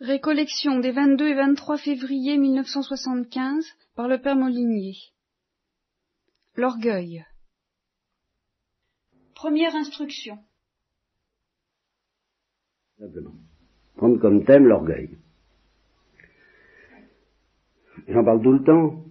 Récollection 0.00 0.78
des 0.78 0.92
22 0.92 1.26
et 1.26 1.34
23 1.34 1.76
février 1.78 2.38
1975 2.38 3.66
par 3.96 4.06
le 4.06 4.20
Père 4.20 4.36
Molinier. 4.36 4.94
L'orgueil. 6.54 7.24
Première 9.34 9.74
instruction. 9.74 10.38
Simplement. 12.96 13.34
Prendre 13.96 14.20
comme 14.20 14.44
thème 14.44 14.66
l'orgueil. 14.66 15.18
J'en 18.06 18.24
parle 18.24 18.40
tout 18.40 18.52
le 18.52 18.62
temps, 18.62 19.04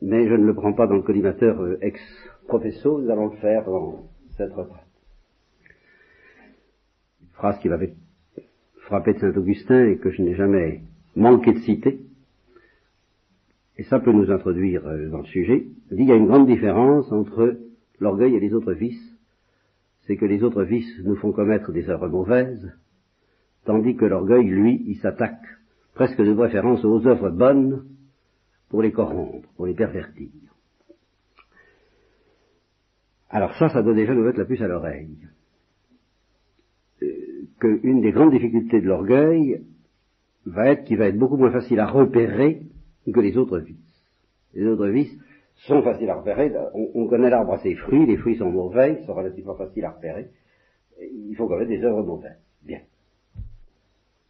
mais 0.00 0.26
je 0.26 0.34
ne 0.34 0.46
le 0.46 0.54
prends 0.54 0.72
pas 0.72 0.86
dans 0.86 0.96
le 0.96 1.02
collimateur 1.02 1.60
euh, 1.60 1.78
ex-professo, 1.82 3.02
nous 3.02 3.10
allons 3.10 3.28
le 3.28 3.36
faire 3.36 3.66
dans 3.66 4.08
cette 4.38 4.54
retraite. 4.54 4.86
Une 7.20 7.28
phrase 7.28 7.58
qui 7.60 7.68
m'avait 7.68 7.94
frappé 8.90 9.12
de 9.12 9.20
Saint-Augustin 9.20 9.86
et 9.86 9.98
que 9.98 10.10
je 10.10 10.20
n'ai 10.20 10.34
jamais 10.34 10.82
manqué 11.14 11.52
de 11.52 11.60
citer, 11.60 12.00
et 13.78 13.84
ça 13.84 14.00
peut 14.00 14.10
nous 14.10 14.32
introduire 14.32 14.84
euh, 14.84 15.08
dans 15.10 15.20
le 15.20 15.26
sujet, 15.26 15.68
dit 15.92 15.96
qu'il 15.96 16.08
y 16.08 16.12
a 16.12 16.16
une 16.16 16.26
grande 16.26 16.48
différence 16.48 17.10
entre 17.12 17.56
l'orgueil 18.00 18.34
et 18.34 18.40
les 18.40 18.52
autres 18.52 18.72
vices. 18.72 19.16
C'est 20.02 20.16
que 20.16 20.24
les 20.24 20.42
autres 20.42 20.64
vices 20.64 20.92
nous 21.04 21.14
font 21.14 21.30
commettre 21.30 21.70
des 21.70 21.88
œuvres 21.88 22.08
mauvaises, 22.08 22.72
tandis 23.64 23.94
que 23.94 24.06
l'orgueil, 24.06 24.48
lui, 24.48 24.82
il 24.84 24.96
s'attaque 24.96 25.46
presque 25.94 26.20
de 26.20 26.34
préférence 26.34 26.84
aux 26.84 27.06
œuvres 27.06 27.30
bonnes 27.30 27.84
pour 28.70 28.82
les 28.82 28.90
corrompre, 28.90 29.48
pour 29.54 29.66
les 29.66 29.74
pervertir. 29.74 30.30
Alors 33.28 33.54
ça, 33.54 33.68
ça 33.68 33.84
doit 33.84 33.94
déjà 33.94 34.14
nous 34.14 34.24
mettre 34.24 34.40
la 34.40 34.46
puce 34.46 34.62
à 34.62 34.66
l'oreille 34.66 35.16
qu'une 37.60 38.00
des 38.00 38.12
grandes 38.12 38.32
difficultés 38.32 38.80
de 38.80 38.86
l'orgueil 38.86 39.62
va 40.46 40.70
être 40.70 40.84
qu'il 40.84 40.96
va 40.96 41.06
être 41.06 41.18
beaucoup 41.18 41.36
moins 41.36 41.52
facile 41.52 41.78
à 41.80 41.86
repérer 41.86 42.62
que 43.12 43.20
les 43.20 43.36
autres 43.36 43.58
vices. 43.58 44.04
Les 44.54 44.66
autres 44.66 44.88
vices 44.88 45.16
sont 45.66 45.82
faciles 45.82 46.10
à 46.10 46.16
repérer. 46.16 46.52
On, 46.74 47.06
connaît 47.06 47.30
l'arbre 47.30 47.52
à 47.52 47.58
ses 47.58 47.74
fruits, 47.74 48.06
les 48.06 48.16
fruits 48.16 48.36
sont 48.36 48.50
mauvais, 48.50 48.98
ils 49.00 49.06
sont 49.06 49.14
relativement 49.14 49.54
faciles 49.54 49.84
à 49.84 49.90
repérer. 49.90 50.28
Il 51.00 51.34
faut 51.36 51.46
connaître 51.46 51.70
des 51.70 51.84
œuvres 51.84 52.02
mauvaises. 52.02 52.38
Bien. 52.62 52.80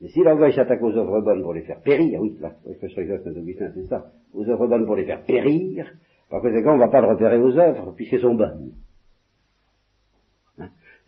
Mais 0.01 0.09
si 0.09 0.23
l'orgueil 0.23 0.53
s'attaque 0.53 0.83
aux 0.83 0.97
œuvres 0.97 1.21
bonnes 1.21 1.43
pour 1.43 1.53
les 1.53 1.63
faire 1.63 1.81
périr, 1.81 2.21
oui, 2.21 2.37
la 2.41 2.55
l'expression 2.67 3.03
exacte 3.03 3.29
de 3.29 3.39
Augustin, 3.39 3.71
c'est 3.75 3.87
ça, 3.87 4.13
aux 4.35 4.49
œuvres 4.49 4.67
bonnes 4.67 4.87
pour 4.87 4.97
les 4.97 5.05
faire 5.05 5.23
périr, 5.23 5.93
par 6.31 6.41
conséquent, 6.41 6.73
on 6.73 6.77
ne 6.77 6.81
va 6.81 6.89
pas 6.89 7.01
le 7.01 7.09
repérer 7.09 7.39
aux 7.39 7.57
œuvres, 7.59 7.93
puisqu'elles 7.95 8.21
sont 8.21 8.35
bonnes. 8.35 8.73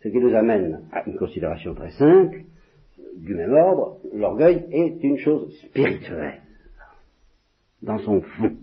Ce 0.03 0.09
qui 0.09 0.17
nous 0.17 0.35
amène 0.35 0.85
à 0.91 1.07
une 1.07 1.15
considération 1.15 1.73
très 1.73 1.91
simple, 1.91 2.43
du 3.15 3.35
même 3.35 3.53
ordre, 3.53 3.99
l'orgueil 4.13 4.65
est 4.69 5.01
une 5.01 5.17
chose 5.17 5.55
spirituelle, 5.61 6.41
dans 7.81 7.99
son 7.99 8.21
fond. 8.21 8.57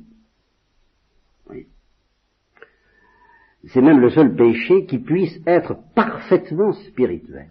C'est 3.68 3.82
même 3.82 4.00
le 4.00 4.10
seul 4.10 4.34
péché 4.34 4.86
qui 4.86 4.98
puisse 4.98 5.38
être 5.46 5.76
parfaitement 5.94 6.72
spirituel. 6.72 7.50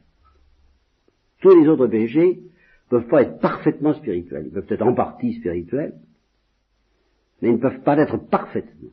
Tous 1.39 1.55
les 1.55 1.67
autres 1.67 1.87
péchés 1.87 2.41
ne 2.91 2.97
peuvent 2.97 3.07
pas 3.07 3.21
être 3.21 3.39
parfaitement 3.39 3.93
spirituels. 3.93 4.47
Ils 4.47 4.53
peuvent 4.53 4.65
être 4.71 4.85
en 4.85 4.93
partie 4.93 5.33
spirituels, 5.33 5.93
mais 7.41 7.49
ils 7.49 7.55
ne 7.55 7.61
peuvent 7.61 7.81
pas 7.81 7.95
l'être 7.95 8.17
parfaitement. 8.17 8.89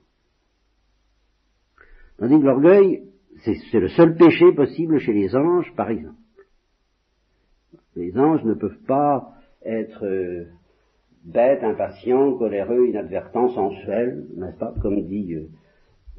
Tandis 2.18 2.38
que 2.38 2.46
l'orgueil 2.46 3.02
c'est 3.44 3.80
le 3.80 3.88
seul 3.88 4.16
péché 4.16 4.52
possible 4.52 4.98
chez 4.98 5.12
les 5.12 5.34
anges, 5.34 5.72
par 5.76 5.90
exemple. 5.90 6.14
Les 7.94 8.16
anges 8.18 8.44
ne 8.44 8.54
peuvent 8.54 8.82
pas 8.86 9.32
être 9.64 10.04
euh, 10.04 10.44
bêtes, 11.24 11.62
impatients, 11.62 12.34
coléreux, 12.34 12.88
inadvertants, 12.88 13.48
sensuels, 13.48 14.26
n'est-ce 14.36 14.58
pas, 14.58 14.74
comme 14.80 15.00
dit 15.02 15.34
euh, 15.34 15.48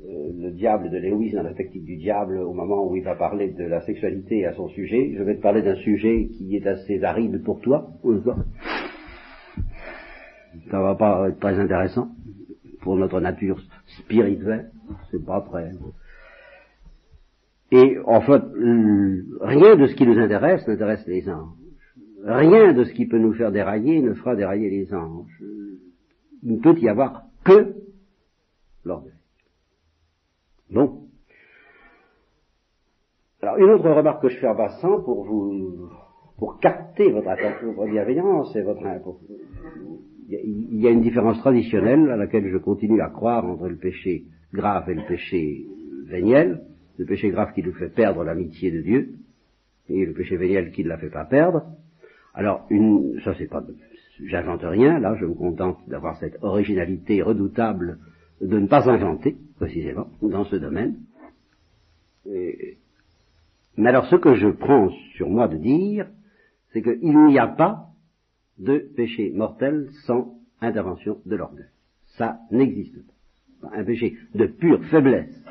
euh, 0.06 0.32
le 0.38 0.52
diable 0.52 0.90
de 0.90 0.98
Lewis 0.98 1.32
dans 1.32 1.44
la 1.44 1.54
tactique 1.54 1.86
du 1.86 1.98
diable 1.98 2.38
au 2.38 2.54
moment 2.54 2.88
où 2.88 2.96
il 2.96 3.04
va 3.04 3.16
parler 3.16 3.52
de 3.52 3.64
la 3.64 3.82
sexualité 3.82 4.46
à 4.46 4.54
son 4.54 4.68
sujet. 4.70 5.14
Je 5.18 5.24
vais 5.24 5.36
te 5.36 5.42
parler 5.42 5.62
d'un 5.62 5.76
sujet 5.76 6.28
qui 6.28 6.56
est 6.56 6.68
assez 6.68 7.04
aride 7.04 7.44
pour 7.44 7.62
toi, 7.62 7.90
Ça 10.70 10.82
va 10.82 10.96
pas 10.96 11.30
être 11.30 11.40
très 11.40 11.58
intéressant 11.60 12.10
pour 12.82 12.96
notre 12.96 13.20
nature 13.20 13.60
spirituelle, 14.00 14.72
c'est 15.12 15.26
pas 15.26 15.42
prêt. 15.42 15.72
Et 17.72 17.98
en 18.06 18.22
fait, 18.22 18.42
rien 19.42 19.76
de 19.76 19.88
ce 19.88 19.96
qui 19.96 20.08
nous 20.08 20.18
intéresse 20.18 20.66
n'intéresse 20.68 21.06
les 21.08 21.28
anges. 21.30 21.54
Rien 22.24 22.74
de 22.74 22.84
ce 22.84 22.94
qui 22.94 23.06
peut 23.06 23.20
nous 23.20 23.34
faire 23.34 23.52
dérailler 23.52 24.02
ne 24.02 24.14
fera 24.14 24.36
dérailler 24.36 24.70
les 24.70 24.94
anges. 24.94 25.42
Il 26.44 26.54
ne 26.54 26.60
peut 26.60 26.78
y 26.80 26.88
avoir 26.88 27.24
que 27.44 27.76
l'orgueil. 28.86 29.14
Bon. 30.70 31.04
Alors, 33.42 33.58
une 33.58 33.70
autre 33.70 33.90
remarque 33.90 34.22
que 34.22 34.30
je 34.30 34.38
fais 34.38 34.48
en 34.48 34.56
passant 34.56 35.02
pour 35.02 35.26
vous, 35.26 35.90
pour 36.38 36.60
capter 36.60 37.12
votre 37.12 37.30
attention, 37.30 37.74
votre 37.74 37.92
bienveillance 37.92 38.56
et 38.56 38.62
votre, 38.62 38.84
il 40.30 40.82
y 40.82 40.88
a 40.88 40.92
une 40.92 41.02
différence 41.02 41.40
traditionnelle 41.40 42.10
à 42.10 42.18
laquelle 42.18 42.50
je 42.50 42.58
continue 42.58 43.02
à 43.02 43.10
croire 43.10 43.46
entre 43.46 43.68
le 43.68 43.78
péché 43.78 44.26
grave 44.54 44.90
et 44.90 44.96
le 44.96 45.06
péché 45.06 45.66
véniel 46.06 46.62
le 46.98 47.06
péché 47.06 47.30
grave 47.30 47.54
qui 47.54 47.64
nous 47.64 47.74
fait 47.74 47.90
perdre 47.90 48.24
l'amitié 48.24 48.72
de 48.72 48.82
Dieu, 48.82 49.14
et 49.90 50.06
le 50.06 50.14
péché 50.14 50.38
véniel 50.38 50.72
qui 50.72 50.84
ne 50.84 50.90
la 50.90 50.98
fait 50.98 51.10
pas 51.10 51.26
perdre. 51.26 51.64
Alors, 52.34 52.66
une, 52.70 53.20
ça 53.24 53.34
c'est 53.38 53.48
pas, 53.48 53.64
j'invente 54.24 54.62
rien, 54.64 55.00
là 55.00 55.16
je 55.20 55.26
me 55.26 55.34
contente 55.34 55.80
d'avoir 55.88 56.18
cette 56.18 56.38
originalité 56.42 57.22
redoutable 57.22 58.00
de 58.42 58.60
ne 58.60 58.68
pas 58.68 58.90
inventer, 58.90 59.36
précisément, 59.58 60.08
dans 60.22 60.46
ce 60.46 60.56
domaine. 60.56 60.98
mais 62.26 63.90
alors 63.90 64.06
ce 64.08 64.16
que 64.16 64.36
je 64.36 64.50
prends 64.50 64.90
sur 65.16 65.30
moi 65.30 65.48
de 65.48 65.58
dire, 65.58 66.08
c'est 66.72 66.82
qu'il 66.82 67.26
n'y 67.26 67.40
a 67.40 67.48
pas 67.48 67.88
de 68.60 68.78
péché 68.96 69.32
mortel 69.34 69.90
sans 70.06 70.36
intervention 70.62 71.20
de 71.26 71.36
l'orgueil. 71.36 71.66
Ça 72.18 72.40
n'existe 72.52 72.98
pas. 73.62 73.70
Un 73.74 73.84
péché 73.84 74.18
de 74.36 74.46
pure 74.46 74.84
faiblesse, 74.86 75.44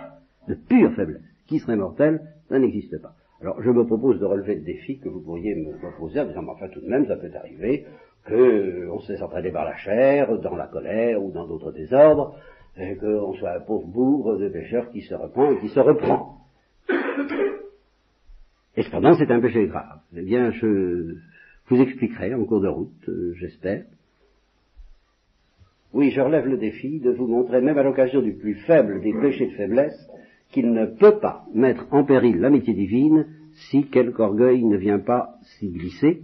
de 0.49 0.55
pure 0.55 0.93
faiblesse, 0.95 1.23
qui 1.47 1.59
serait 1.59 1.77
mortel, 1.77 2.21
ça 2.49 2.59
n'existe 2.59 3.01
pas. 3.01 3.15
Alors 3.41 3.62
je 3.62 3.71
me 3.71 3.84
propose 3.84 4.19
de 4.19 4.25
relever 4.25 4.57
le 4.57 4.62
défi 4.62 4.99
que 4.99 5.09
vous 5.09 5.21
pourriez 5.21 5.55
me 5.55 5.77
proposer 5.79 6.21
en 6.21 6.27
disant, 6.27 6.43
mais 6.43 6.51
enfin 6.51 6.69
tout 6.69 6.81
de 6.81 6.89
même, 6.89 7.07
ça 7.07 7.17
peut 7.17 7.31
arriver 7.34 7.84
qu'on 8.27 8.99
se 9.01 9.12
laisse 9.12 9.23
entraîner 9.23 9.53
par 9.53 9.65
la 9.65 9.77
chair, 9.77 10.39
dans 10.41 10.57
la 10.57 10.67
colère 10.67 11.23
ou 11.23 11.31
dans 11.31 11.47
d'autres 11.47 11.73
désordres, 11.73 12.37
et 12.77 12.97
qu'on 12.97 13.34
soit 13.34 13.53
un 13.53 13.61
pauvre 13.61 13.87
bourre 13.87 14.39
de 14.39 14.49
pécheur 14.49 14.91
qui 14.91 15.03
se 15.03 15.15
reprend 15.15 15.53
et 15.53 15.61
qui 15.61 15.69
se 15.69 15.81
reprend. 15.81 16.39
Et 18.77 18.83
cependant, 18.83 19.15
c'est 19.15 19.31
un 19.31 19.41
péché 19.41 19.67
grave. 19.67 20.01
Eh 20.17 20.23
bien, 20.23 20.51
je 20.51 21.15
vous 21.69 21.81
expliquerai 21.81 22.34
en 22.34 22.45
cours 22.45 22.61
de 22.61 22.69
route, 22.69 23.09
euh, 23.09 23.33
j'espère. 23.34 23.84
Oui, 25.93 26.11
je 26.11 26.21
relève 26.21 26.47
le 26.47 26.59
défi 26.59 27.01
de 27.01 27.11
vous 27.11 27.27
montrer, 27.27 27.61
même 27.61 27.78
à 27.78 27.83
l'occasion 27.83 28.21
du 28.21 28.34
plus 28.34 28.55
faible 28.67 29.01
des 29.01 29.15
péchés 29.15 29.47
de 29.47 29.55
faiblesse, 29.55 30.11
qu'il 30.51 30.73
ne 30.73 30.87
peut 30.87 31.19
pas 31.19 31.45
mettre 31.55 31.87
en 31.93 32.05
péril 32.05 32.39
l'amitié 32.39 32.75
divine 32.75 33.27
si 33.71 33.87
quelque 33.87 34.21
orgueil 34.21 34.65
ne 34.65 34.77
vient 34.77 34.99
pas 34.99 35.37
s'y 35.43 35.71
glisser, 35.71 36.23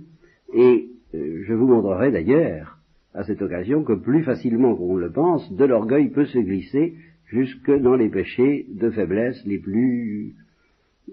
et 0.55 0.88
euh, 1.15 1.43
je 1.44 1.55
vous 1.55 1.66
montrerai 1.66 2.10
d'ailleurs 2.10 2.78
à 3.15 3.25
cette 3.25 3.43
occasion 3.43 3.84
que 3.84 3.94
plus 3.94 4.22
facilement 4.22 4.75
qu'on 4.75 4.97
le 4.97 5.10
pense, 5.10 5.50
de 5.53 5.65
l'orgueil 5.65 6.10
peut 6.10 6.27
se 6.27 6.38
glisser 6.38 6.94
jusque 7.27 7.71
dans 7.71 7.94
les 7.94 8.09
péchés 8.09 8.66
de 8.69 8.91
faiblesse 8.91 9.43
les 9.47 9.59
plus 9.59 10.34
euh, 11.09 11.12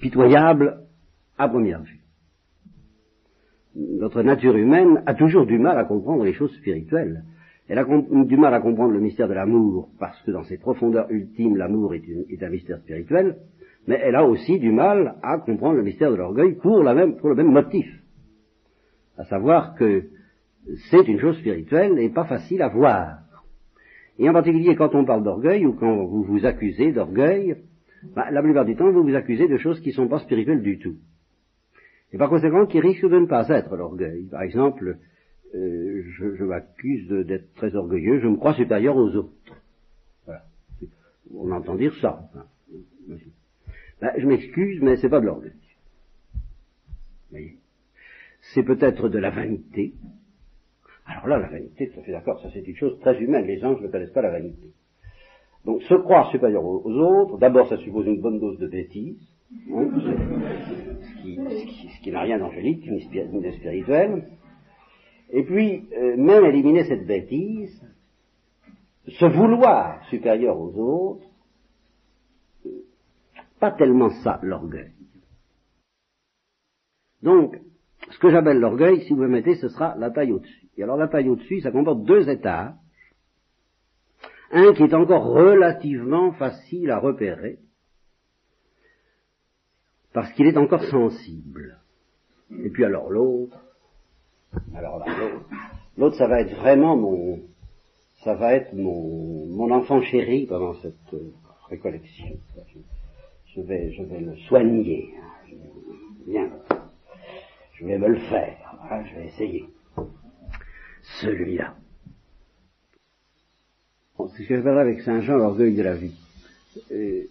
pitoyables 0.00 0.78
à 1.38 1.48
première 1.48 1.82
vue. 1.82 2.00
Notre 3.76 4.22
nature 4.22 4.56
humaine 4.56 5.02
a 5.06 5.14
toujours 5.14 5.46
du 5.46 5.58
mal 5.58 5.78
à 5.78 5.84
comprendre 5.84 6.24
les 6.24 6.32
choses 6.32 6.54
spirituelles. 6.56 7.24
Elle 7.68 7.78
a 7.78 7.84
du 7.84 8.36
mal 8.36 8.52
à 8.52 8.60
comprendre 8.60 8.92
le 8.92 9.00
mystère 9.00 9.28
de 9.28 9.32
l'amour, 9.32 9.88
parce 9.98 10.20
que 10.22 10.30
dans 10.30 10.42
ses 10.44 10.58
profondeurs 10.58 11.10
ultimes, 11.10 11.56
l'amour 11.56 11.94
est, 11.94 12.42
un 12.42 12.50
mystère 12.50 12.78
spirituel, 12.80 13.36
mais 13.86 13.98
elle 14.02 14.16
a 14.16 14.24
aussi 14.24 14.58
du 14.58 14.70
mal 14.70 15.16
à 15.22 15.38
comprendre 15.38 15.76
le 15.76 15.82
mystère 15.82 16.10
de 16.10 16.16
l'orgueil 16.16 16.54
pour, 16.56 16.82
le 16.82 17.34
même 17.34 17.50
motif. 17.50 17.86
À 19.16 19.24
savoir 19.24 19.74
que 19.76 20.04
c'est 20.90 21.06
une 21.08 21.20
chose 21.20 21.38
spirituelle 21.38 21.98
et 21.98 22.10
pas 22.10 22.24
facile 22.24 22.62
à 22.62 22.68
voir. 22.68 23.18
Et 24.18 24.28
en 24.28 24.32
particulier 24.32 24.76
quand 24.76 24.94
on 24.94 25.04
parle 25.04 25.24
d'orgueil 25.24 25.66
ou 25.66 25.72
quand 25.74 26.04
vous 26.04 26.22
vous 26.22 26.46
accusez 26.46 26.92
d'orgueil, 26.92 27.56
bah, 28.14 28.30
la 28.30 28.42
plupart 28.42 28.64
du 28.64 28.76
temps 28.76 28.90
vous 28.90 29.02
vous 29.02 29.14
accusez 29.14 29.48
de 29.48 29.56
choses 29.56 29.80
qui 29.80 29.88
ne 29.88 29.94
sont 29.94 30.08
pas 30.08 30.20
spirituelles 30.20 30.62
du 30.62 30.78
tout. 30.78 30.96
Et 32.12 32.18
par 32.18 32.30
conséquent 32.30 32.66
qui 32.66 32.80
risquent 32.80 33.08
de 33.08 33.18
ne 33.18 33.26
pas 33.26 33.48
être 33.48 33.76
l'orgueil. 33.76 34.28
Par 34.30 34.42
exemple, 34.42 34.98
euh, 35.54 36.02
je, 36.18 36.44
m'accuse 36.44 37.08
d'être 37.08 37.54
très 37.54 37.76
orgueilleux, 37.76 38.20
je 38.20 38.26
me 38.26 38.36
crois 38.36 38.54
supérieur 38.54 38.96
aux 38.96 39.14
autres. 39.14 39.30
Voilà. 40.24 40.42
On 41.34 41.50
entend 41.52 41.76
dire 41.76 41.94
ça. 42.00 42.28
Ben, 44.00 44.12
je 44.18 44.26
m'excuse, 44.26 44.80
mais 44.82 44.96
c'est 44.96 45.08
pas 45.08 45.20
de 45.20 45.26
l'orgueil. 45.26 45.52
c'est 48.52 48.64
peut-être 48.64 49.08
de 49.08 49.18
la 49.18 49.30
vanité. 49.30 49.94
Alors 51.06 51.28
là, 51.28 51.38
la 51.38 51.48
vanité, 51.48 51.88
tout 51.88 52.00
à 52.00 52.02
fait 52.02 52.12
d'accord, 52.12 52.40
ça 52.42 52.50
c'est 52.52 52.66
une 52.66 52.76
chose 52.76 52.98
très 53.00 53.20
humaine, 53.20 53.46
les 53.46 53.64
anges 53.64 53.80
ne 53.80 53.88
connaissent 53.88 54.12
pas 54.12 54.22
la 54.22 54.30
vanité. 54.30 54.72
Donc 55.64 55.82
se 55.82 55.94
croire 55.94 56.30
supérieur 56.30 56.64
aux 56.64 56.90
autres, 56.90 57.38
d'abord 57.38 57.68
ça 57.68 57.78
suppose 57.78 58.06
une 58.06 58.20
bonne 58.20 58.40
dose 58.40 58.58
de 58.58 58.66
bêtise, 58.66 59.20
hein, 59.70 59.88
ce 61.00 61.22
qui, 61.22 61.88
ce 61.88 62.02
qui 62.02 62.10
n'a 62.10 62.22
rien 62.22 62.38
d'angélique 62.38 62.86
ni 62.90 63.06
de 63.40 63.50
spirituel. 63.52 64.24
Et 65.30 65.42
puis, 65.42 65.88
euh, 65.96 66.16
même 66.16 66.44
éliminer 66.44 66.84
cette 66.84 67.06
bêtise, 67.06 67.82
se 69.08 69.24
vouloir 69.24 70.04
supérieur 70.08 70.58
aux 70.58 70.74
autres, 70.76 71.26
euh, 72.66 72.70
pas 73.60 73.72
tellement 73.72 74.10
ça 74.22 74.40
l'orgueil. 74.42 74.92
Donc, 77.22 77.58
ce 78.10 78.18
que 78.18 78.30
j'appelle 78.30 78.60
l'orgueil, 78.60 79.02
si 79.02 79.14
vous 79.14 79.22
me 79.22 79.28
mettez, 79.28 79.56
ce 79.56 79.68
sera 79.68 79.96
la 79.96 80.10
taille 80.10 80.32
au-dessus. 80.32 80.68
Et 80.76 80.82
alors 80.82 80.96
la 80.96 81.08
taille 81.08 81.28
au-dessus, 81.28 81.60
ça 81.60 81.70
comporte 81.70 82.04
deux 82.04 82.28
états. 82.28 82.76
Un 84.50 84.72
qui 84.74 84.82
est 84.82 84.94
encore 84.94 85.24
relativement 85.24 86.32
facile 86.32 86.90
à 86.90 86.98
repérer, 86.98 87.58
parce 90.12 90.32
qu'il 90.34 90.46
est 90.46 90.56
encore 90.56 90.84
sensible. 90.84 91.80
Et 92.62 92.70
puis 92.70 92.84
alors 92.84 93.10
l'autre, 93.10 93.58
alors 94.74 94.98
là, 94.98 95.06
l'autre, 95.96 96.16
ça 96.16 96.26
va 96.26 96.40
être 96.40 96.54
vraiment 96.56 96.96
mon, 96.96 97.40
ça 98.24 98.34
va 98.34 98.54
être 98.54 98.72
mon, 98.72 99.46
mon 99.46 99.70
enfant 99.70 100.00
chéri 100.02 100.46
pendant 100.46 100.74
cette 100.80 101.12
euh, 101.12 101.32
récollection. 101.68 102.26
Je, 103.54 103.60
vais, 103.60 103.92
je 103.92 104.02
vais 104.02 104.20
le 104.20 104.36
soigner. 104.48 105.14
Hein. 105.16 105.56
Bien. 106.26 106.50
Je 107.74 107.86
vais 107.86 107.98
me 107.98 108.08
le 108.08 108.18
faire. 108.18 108.56
Hein, 108.90 109.04
je 109.04 109.14
vais 109.18 109.26
essayer. 109.26 109.64
Celui-là. 111.20 111.74
c'est 114.16 114.42
ce 114.42 114.48
que 114.48 114.56
je 114.56 114.62
verrai 114.62 114.80
avec 114.80 115.00
Saint 115.02 115.20
Jean, 115.20 115.36
l'orgueil 115.36 115.76
de 115.76 115.82
la 115.82 115.94
vie. 115.94 116.14
Et, 116.90 117.28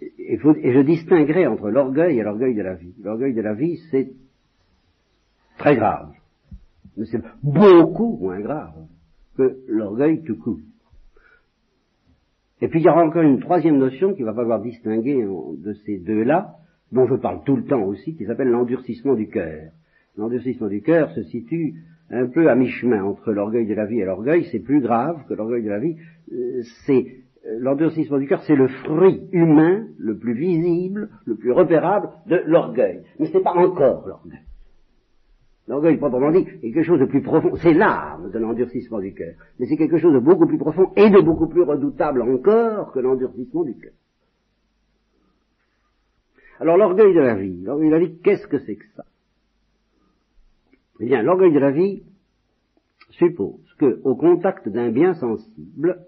et 0.00 0.38
je 0.38 0.80
distinguerai 0.80 1.46
entre 1.46 1.68
l'orgueil 1.68 2.18
et 2.18 2.22
l'orgueil 2.22 2.54
de 2.54 2.62
la 2.62 2.74
vie. 2.74 2.94
L'orgueil 3.02 3.34
de 3.34 3.42
la 3.42 3.52
vie, 3.52 3.78
c'est 3.90 4.10
très 5.58 5.76
grave. 5.76 6.10
Mais 6.96 7.06
c'est 7.06 7.22
beaucoup 7.42 8.18
moins 8.20 8.40
grave 8.40 8.74
que 9.36 9.58
l'orgueil 9.68 10.22
tout 10.22 10.36
court. 10.36 10.58
Et 12.60 12.68
puis 12.68 12.80
il 12.80 12.86
y 12.86 12.88
aura 12.88 13.04
encore 13.04 13.22
une 13.22 13.40
troisième 13.40 13.78
notion 13.78 14.14
qui 14.14 14.22
va 14.22 14.32
falloir 14.32 14.60
distinguer 14.60 15.24
de 15.24 15.72
ces 15.84 15.98
deux-là, 15.98 16.56
dont 16.92 17.06
je 17.06 17.14
parle 17.14 17.42
tout 17.44 17.56
le 17.56 17.64
temps 17.64 17.82
aussi, 17.82 18.14
qui 18.14 18.24
s'appelle 18.24 18.50
l'endurcissement 18.50 19.14
du 19.14 19.28
cœur. 19.28 19.70
L'endurcissement 20.16 20.68
du 20.68 20.82
cœur 20.82 21.10
se 21.12 21.22
situe 21.24 21.74
un 22.10 22.26
peu 22.26 22.50
à 22.50 22.54
mi-chemin 22.54 23.02
entre 23.02 23.32
l'orgueil 23.32 23.66
de 23.66 23.74
la 23.74 23.86
vie 23.86 24.00
et 24.00 24.04
l'orgueil, 24.04 24.46
c'est 24.52 24.60
plus 24.60 24.80
grave 24.80 25.24
que 25.28 25.34
l'orgueil 25.34 25.62
de 25.62 25.70
la 25.70 25.78
vie, 25.78 25.96
euh, 26.32 26.62
c'est 26.86 27.06
euh, 27.46 27.58
l'endurcissement 27.58 28.18
du 28.18 28.26
cœur, 28.26 28.42
c'est 28.42 28.54
le 28.54 28.68
fruit 28.68 29.22
humain 29.32 29.86
le 29.98 30.18
plus 30.18 30.34
visible, 30.34 31.08
le 31.24 31.34
plus 31.36 31.50
repérable 31.50 32.10
de 32.26 32.42
l'orgueil. 32.46 33.00
Mais 33.18 33.26
ce 33.26 33.38
n'est 33.38 33.42
pas 33.42 33.54
encore 33.54 34.06
l'orgueil. 34.06 34.40
L'orgueil, 35.72 35.96
proprement 35.96 36.30
dit, 36.30 36.46
est 36.62 36.70
quelque 36.70 36.82
chose 36.82 37.00
de 37.00 37.06
plus 37.06 37.22
profond. 37.22 37.56
C'est 37.56 37.72
l'arme 37.72 38.30
de 38.30 38.38
l'endurcissement 38.38 39.00
du 39.00 39.14
cœur. 39.14 39.32
Mais 39.58 39.64
c'est 39.64 39.78
quelque 39.78 39.96
chose 39.96 40.12
de 40.12 40.18
beaucoup 40.18 40.46
plus 40.46 40.58
profond 40.58 40.92
et 40.96 41.08
de 41.08 41.18
beaucoup 41.22 41.48
plus 41.48 41.62
redoutable 41.62 42.20
encore 42.20 42.92
que 42.92 42.98
l'endurcissement 42.98 43.64
du 43.64 43.74
cœur. 43.78 43.94
Alors 46.60 46.76
l'orgueil 46.76 47.14
de 47.14 47.20
la 47.20 47.36
vie, 47.36 47.62
l'orgueil 47.62 47.88
de 47.88 47.94
la 47.94 48.00
vie, 48.00 48.18
qu'est-ce 48.22 48.46
que 48.48 48.58
c'est 48.58 48.76
que 48.76 48.84
ça? 48.94 49.06
Eh 51.00 51.06
bien, 51.06 51.22
l'orgueil 51.22 51.54
de 51.54 51.58
la 51.58 51.70
vie 51.70 52.02
suppose 53.12 53.74
que, 53.78 53.98
au 54.04 54.14
contact 54.14 54.68
d'un 54.68 54.90
bien 54.90 55.14
sensible, 55.14 56.04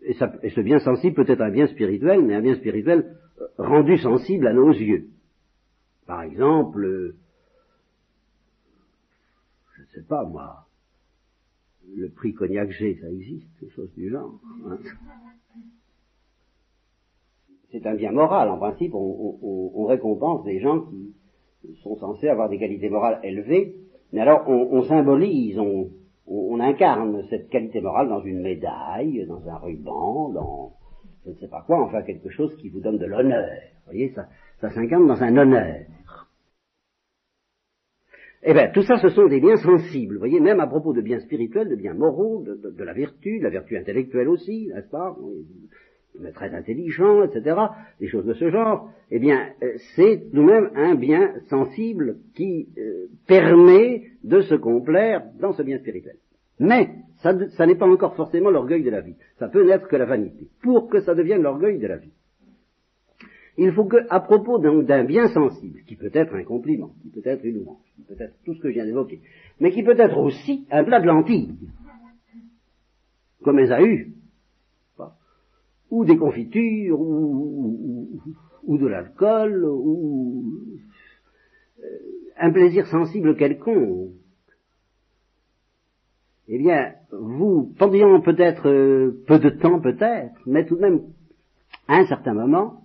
et, 0.00 0.16
et, 0.42 0.48
ce 0.48 0.60
bien 0.62 0.78
sensible 0.78 1.14
peut 1.14 1.30
être 1.30 1.42
un 1.42 1.50
bien 1.50 1.66
spirituel, 1.66 2.24
mais 2.24 2.36
un 2.36 2.40
bien 2.40 2.54
spirituel 2.54 3.16
rendu 3.58 3.98
sensible 3.98 4.46
à 4.46 4.54
nos 4.54 4.72
yeux. 4.72 5.08
Par 6.06 6.22
exemple, 6.22 7.16
je 9.94 10.00
sais 10.00 10.06
pas 10.06 10.24
moi, 10.24 10.66
le 11.94 12.08
prix 12.08 12.34
Cognac 12.34 12.70
G, 12.70 12.98
ça 13.00 13.08
existe, 13.10 13.46
quelque 13.60 13.74
chose 13.74 13.92
du 13.94 14.10
genre. 14.10 14.32
Hein. 14.66 14.78
C'est 17.70 17.86
un 17.86 17.94
bien 17.94 18.12
moral, 18.12 18.50
en 18.50 18.58
principe, 18.58 18.92
on, 18.94 19.86
récompense 19.86 20.44
des 20.44 20.60
gens 20.60 20.80
qui 20.80 21.14
sont 21.82 21.96
censés 21.96 22.28
avoir 22.28 22.48
des 22.48 22.58
qualités 22.58 22.88
morales 22.88 23.20
élevées, 23.22 23.74
mais 24.12 24.20
alors 24.20 24.48
on, 24.48 24.82
symbolise, 24.84 25.58
on, 25.58 26.60
incarne 26.60 27.22
cette 27.28 27.50
qualité 27.50 27.80
morale 27.80 28.08
dans 28.08 28.22
une 28.22 28.40
médaille, 28.40 29.26
dans 29.26 29.46
un 29.48 29.56
ruban, 29.58 30.30
dans 30.30 30.72
je 31.24 31.30
ne 31.30 31.34
sais 31.36 31.48
pas 31.48 31.62
quoi, 31.66 31.82
enfin 31.82 32.02
quelque 32.02 32.30
chose 32.30 32.54
qui 32.56 32.68
vous 32.68 32.80
donne 32.80 32.98
de 32.98 33.06
l'honneur. 33.06 33.48
Vous 33.86 33.92
voyez, 33.92 34.10
ça, 34.10 34.28
ça 34.60 34.70
s'incarne 34.70 35.06
dans 35.06 35.22
un 35.22 35.36
honneur. 35.36 35.84
Eh 38.46 38.52
bien, 38.52 38.68
tout 38.68 38.82
ça, 38.82 38.98
ce 38.98 39.08
sont 39.08 39.26
des 39.26 39.40
biens 39.40 39.56
sensibles, 39.56 40.14
vous 40.14 40.20
voyez, 40.20 40.38
même 40.38 40.60
à 40.60 40.66
propos 40.66 40.92
de 40.92 41.00
biens 41.00 41.20
spirituels, 41.20 41.68
de 41.68 41.76
biens 41.76 41.94
moraux, 41.94 42.44
de, 42.44 42.84
la 42.84 42.92
vertu, 42.92 43.38
de 43.38 43.44
la 43.44 43.50
vertu 43.50 43.76
intellectuelle 43.76 44.28
aussi, 44.28 44.68
n'est-ce 44.74 44.90
pas 44.90 45.16
mais 46.20 46.30
très 46.30 46.54
intelligent, 46.54 47.24
etc., 47.24 47.56
des 47.98 48.06
choses 48.06 48.24
de 48.24 48.34
ce 48.34 48.48
genre, 48.48 48.88
eh 49.10 49.18
bien, 49.18 49.48
euh, 49.62 49.72
c'est 49.96 50.22
nous-mêmes 50.32 50.70
un 50.76 50.94
bien 50.94 51.32
sensible 51.48 52.18
qui 52.36 52.68
euh, 52.78 53.06
permet 53.26 54.04
de 54.22 54.40
se 54.42 54.54
complaire 54.54 55.24
dans 55.40 55.52
ce 55.52 55.62
bien 55.62 55.78
spirituel. 55.78 56.16
Mais, 56.60 56.90
ça 57.16 57.66
n'est 57.66 57.74
pas 57.74 57.88
encore 57.88 58.14
forcément 58.14 58.50
l'orgueil 58.50 58.84
de 58.84 58.90
la 58.90 59.00
vie. 59.00 59.16
Ça 59.38 59.48
peut 59.48 59.64
n'être 59.66 59.88
que 59.88 59.96
la 59.96 60.04
vanité. 60.04 60.46
Pour 60.62 60.88
que 60.88 61.00
ça 61.00 61.14
devienne 61.14 61.42
l'orgueil 61.42 61.78
de 61.78 61.86
la 61.86 61.96
vie 61.96 62.12
il 63.56 63.72
faut 63.72 63.84
que, 63.84 64.06
à 64.10 64.20
propos 64.20 64.58
d'un 64.58 65.04
bien 65.04 65.28
sensible, 65.28 65.80
qui 65.86 65.96
peut 65.96 66.10
être 66.12 66.34
un 66.34 66.44
compliment, 66.44 66.90
qui 67.02 67.08
peut 67.08 67.28
être 67.28 67.44
une 67.44 67.58
louange, 67.58 67.78
qui 67.94 68.02
peut 68.02 68.20
être 68.20 68.34
tout 68.44 68.54
ce 68.54 68.60
que 68.60 68.68
je 68.68 68.74
viens 68.74 68.84
d'évoquer, 68.84 69.20
mais 69.60 69.70
qui 69.70 69.82
peut 69.82 69.98
être 69.98 70.18
aussi 70.18 70.66
un 70.70 70.84
plat 70.84 71.00
de 71.00 71.06
lentilles, 71.06 71.54
comme 73.42 73.58
Esaü, 73.60 74.12
ou 75.90 76.04
des 76.04 76.16
confitures, 76.16 77.00
ou, 77.00 78.78
de 78.78 78.86
l'alcool, 78.86 79.64
ou 79.64 80.44
euh, 81.78 81.84
un 82.38 82.50
plaisir 82.50 82.86
sensible 82.88 83.36
quelconque. 83.36 84.10
Eh 86.48 86.58
bien, 86.58 86.94
vous, 87.12 87.72
pendant 87.78 88.20
peut-être 88.20 88.68
euh, 88.68 89.22
peu 89.26 89.38
de 89.38 89.50
temps 89.50 89.80
peut-être, 89.80 90.40
mais 90.46 90.66
tout 90.66 90.76
de 90.76 90.80
même 90.80 91.02
à 91.86 91.98
un 91.98 92.06
certain 92.06 92.34
moment, 92.34 92.83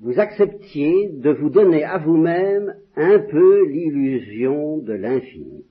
vous 0.00 0.18
acceptiez 0.18 1.08
de 1.10 1.30
vous 1.30 1.50
donner 1.50 1.84
à 1.84 1.98
vous-même 1.98 2.74
un 2.96 3.18
peu 3.20 3.66
l'illusion 3.66 4.78
de 4.78 4.92
l'infini. 4.92 5.64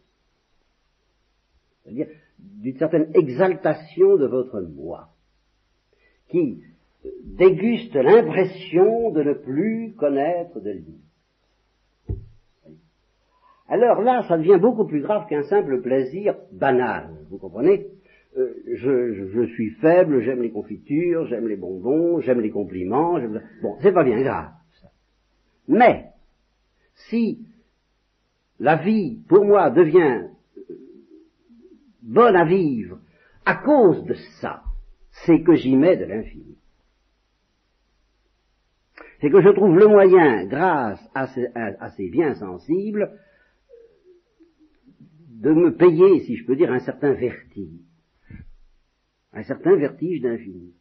C'est-à-dire 1.83 2.07
d'une 2.39 2.77
certaine 2.77 3.11
exaltation 3.13 4.17
de 4.17 4.25
votre 4.25 4.61
moi, 4.61 5.09
qui 6.29 6.63
déguste 7.23 7.95
l'impression 7.95 9.11
de 9.11 9.23
ne 9.23 9.33
plus 9.33 9.93
connaître 9.93 10.59
de 10.59 10.71
lui. 10.71 11.01
Alors 13.67 14.01
là, 14.01 14.25
ça 14.27 14.37
devient 14.37 14.59
beaucoup 14.59 14.85
plus 14.85 15.01
grave 15.01 15.27
qu'un 15.27 15.43
simple 15.43 15.81
plaisir 15.81 16.35
banal, 16.51 17.09
vous 17.29 17.37
comprenez? 17.37 17.87
Euh, 18.35 18.53
je, 18.65 19.29
je, 19.31 19.45
suis 19.53 19.69
faible, 19.71 20.21
j'aime 20.21 20.41
les 20.41 20.49
confitures, 20.49 21.27
j'aime 21.27 21.47
les 21.47 21.55
bonbons, 21.55 22.19
j'aime 22.19 22.41
les 22.41 22.49
compliments, 22.49 23.19
bon, 23.61 23.77
c'est 23.81 23.91
pas 23.91 24.03
bien 24.03 24.21
grave. 24.21 24.51
Ça. 24.81 24.87
Mais, 25.67 26.07
si 27.09 27.45
la 28.59 28.77
vie, 28.77 29.19
pour 29.27 29.45
moi, 29.45 29.69
devient 29.69 30.29
euh, 30.57 30.63
bonne 32.01 32.35
à 32.35 32.45
vivre 32.45 32.99
à 33.45 33.55
cause 33.55 34.03
de 34.05 34.15
ça, 34.41 34.63
c'est 35.25 35.43
que 35.43 35.53
j'y 35.53 35.75
mets 35.75 35.97
de 35.97 36.05
l'infini. 36.05 36.57
C'est 39.21 39.29
que 39.29 39.41
je 39.41 39.49
trouve 39.49 39.77
le 39.77 39.87
moyen, 39.87 40.45
grâce 40.45 41.07
à 41.13 41.27
à 41.55 41.91
ces 41.91 42.09
biens 42.09 42.33
sensibles, 42.33 43.11
de 45.29 45.51
me 45.51 45.75
payer, 45.75 46.21
si 46.21 46.35
je 46.35 46.45
peux 46.45 46.55
dire, 46.55 46.71
un 46.71 46.79
certain 46.79 47.13
vertige 47.13 47.92
un 49.33 49.43
certain 49.43 49.75
vertige 49.75 50.21
d'infini. 50.21 50.73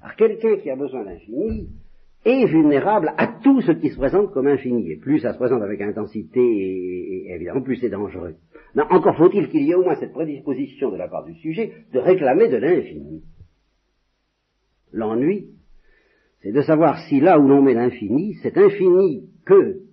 Alors 0.00 0.16
quelqu'un 0.16 0.56
qui 0.56 0.70
a 0.70 0.76
besoin 0.76 1.04
d'infini 1.04 1.68
est 2.24 2.46
vulnérable 2.46 3.12
à 3.16 3.38
tout 3.42 3.60
ce 3.60 3.72
qui 3.72 3.90
se 3.90 3.96
présente 3.96 4.32
comme 4.32 4.46
infini. 4.46 4.90
Et 4.90 4.96
plus 4.96 5.20
ça 5.20 5.32
se 5.32 5.38
présente 5.38 5.62
avec 5.62 5.80
intensité, 5.80 6.40
et, 6.40 7.34
évidemment, 7.34 7.62
plus 7.62 7.76
c'est 7.76 7.90
dangereux. 7.90 8.36
Mais 8.74 8.82
encore 8.90 9.16
faut-il 9.16 9.48
qu'il 9.48 9.62
y 9.62 9.70
ait 9.70 9.74
au 9.74 9.84
moins 9.84 9.96
cette 9.96 10.12
prédisposition 10.12 10.90
de 10.90 10.96
la 10.96 11.08
part 11.08 11.24
du 11.24 11.34
sujet 11.34 11.72
de 11.92 11.98
réclamer 11.98 12.48
de 12.48 12.56
l'infini. 12.56 13.22
L'ennui, 14.92 15.50
c'est 16.42 16.52
de 16.52 16.60
savoir 16.62 16.98
si 17.08 17.20
là 17.20 17.38
où 17.38 17.48
l'on 17.48 17.62
met 17.62 17.74
l'infini, 17.74 18.34
cet 18.42 18.56
infini 18.56 19.28
que 19.44 19.83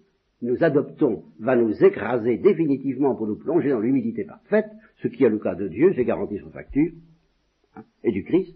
nous 0.41 0.63
adoptons 0.63 1.23
va 1.39 1.55
nous 1.55 1.83
écraser 1.83 2.37
définitivement 2.37 3.15
pour 3.15 3.27
nous 3.27 3.37
plonger 3.37 3.69
dans 3.69 3.79
l'humilité 3.79 4.23
parfaite, 4.23 4.69
ce 5.01 5.07
qui 5.07 5.23
est 5.23 5.29
le 5.29 5.39
cas 5.39 5.55
de 5.55 5.67
Dieu, 5.67 5.91
j'ai 5.93 6.05
garanti 6.05 6.37
son 6.39 6.49
facture, 6.49 6.91
hein, 7.75 7.83
et 8.03 8.11
du 8.11 8.23
Christ, 8.23 8.55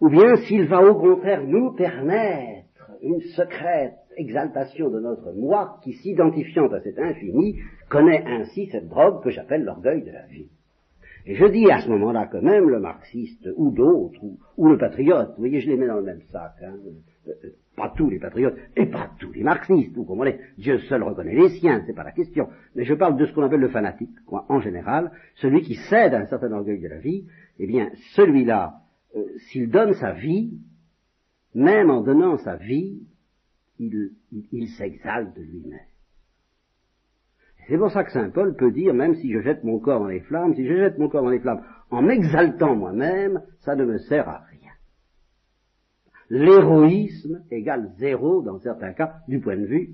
ou 0.00 0.08
bien 0.08 0.36
s'il 0.36 0.66
va 0.66 0.82
au 0.82 0.94
contraire 0.94 1.46
nous 1.46 1.72
permettre 1.72 2.90
une 3.02 3.20
secrète 3.20 3.94
exaltation 4.16 4.90
de 4.90 5.00
notre 5.00 5.32
moi 5.32 5.78
qui, 5.82 5.92
s'identifiant 5.94 6.68
à 6.68 6.80
cet 6.80 6.98
infini, 6.98 7.58
connaît 7.88 8.24
ainsi 8.26 8.66
cette 8.66 8.88
drogue 8.88 9.22
que 9.22 9.30
j'appelle 9.30 9.64
l'orgueil 9.64 10.02
de 10.02 10.10
la 10.10 10.26
vie. 10.26 10.48
Et 11.26 11.34
je 11.34 11.44
dis 11.46 11.70
à 11.70 11.80
ce 11.80 11.88
moment-là 11.90 12.26
que 12.26 12.38
même 12.38 12.68
le 12.68 12.80
marxiste, 12.80 13.48
ou 13.56 13.70
d'autres, 13.70 14.20
ou, 14.56 14.68
le 14.68 14.78
patriote, 14.78 15.30
vous 15.36 15.42
voyez, 15.42 15.60
je 15.60 15.68
les 15.68 15.76
mets 15.76 15.86
dans 15.86 15.96
le 15.96 16.02
même 16.02 16.22
sac, 16.32 16.54
hein, 16.62 16.74
pas 17.76 17.92
tous 17.96 18.10
les 18.10 18.18
patriotes, 18.18 18.56
et 18.76 18.86
pas 18.86 19.10
tous 19.18 19.32
les 19.32 19.42
marxistes, 19.42 19.94
vous 19.94 20.04
comprenez, 20.04 20.38
Dieu 20.58 20.78
seul 20.80 21.02
reconnaît 21.02 21.34
les 21.34 21.48
siens, 21.60 21.82
c'est 21.86 21.94
pas 21.94 22.04
la 22.04 22.12
question, 22.12 22.48
mais 22.74 22.84
je 22.84 22.94
parle 22.94 23.16
de 23.16 23.26
ce 23.26 23.32
qu'on 23.32 23.42
appelle 23.42 23.60
le 23.60 23.68
fanatique, 23.68 24.24
quoi, 24.26 24.44
en 24.48 24.60
général, 24.60 25.12
celui 25.36 25.62
qui 25.62 25.76
cède 25.76 26.14
à 26.14 26.20
un 26.20 26.26
certain 26.26 26.52
orgueil 26.52 26.80
de 26.80 26.88
la 26.88 26.98
vie, 26.98 27.26
eh 27.58 27.66
bien, 27.66 27.90
celui-là, 28.14 28.80
euh, 29.16 29.24
s'il 29.38 29.70
donne 29.70 29.94
sa 29.94 30.12
vie, 30.12 30.58
même 31.54 31.90
en 31.90 32.02
donnant 32.02 32.36
sa 32.38 32.56
vie, 32.56 33.02
il, 33.78 34.12
il 34.52 34.68
s'exalte 34.68 35.36
lui-même. 35.36 35.80
C'est 37.68 37.78
pour 37.78 37.90
ça 37.90 38.04
que 38.04 38.10
Saint 38.10 38.30
Paul 38.30 38.56
peut 38.56 38.72
dire, 38.72 38.92
même 38.94 39.14
si 39.14 39.32
je 39.32 39.40
jette 39.40 39.64
mon 39.64 39.78
corps 39.78 40.00
dans 40.00 40.08
les 40.08 40.20
flammes, 40.20 40.54
si 40.54 40.66
je 40.66 40.76
jette 40.76 40.98
mon 40.98 41.08
corps 41.08 41.22
dans 41.22 41.30
les 41.30 41.38
flammes 41.38 41.62
en 41.90 42.02
m'exaltant 42.02 42.74
moi-même, 42.74 43.42
ça 43.60 43.76
ne 43.76 43.84
me 43.84 43.98
sert 43.98 44.28
à. 44.28 44.44
L'héroïsme 46.30 47.42
égale 47.50 47.92
zéro 47.98 48.40
dans 48.42 48.60
certains 48.60 48.92
cas 48.92 49.16
du 49.26 49.40
point 49.40 49.56
de 49.56 49.66
vue 49.66 49.90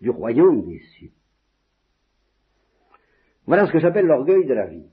du 0.00 0.10
royaume 0.10 0.66
des 0.66 0.78
cieux. 0.78 1.10
Voilà 3.46 3.66
ce 3.66 3.72
que 3.72 3.78
j'appelle 3.78 4.06
l'orgueil 4.06 4.44
de 4.44 4.52
la 4.52 4.66
vie. 4.66 4.84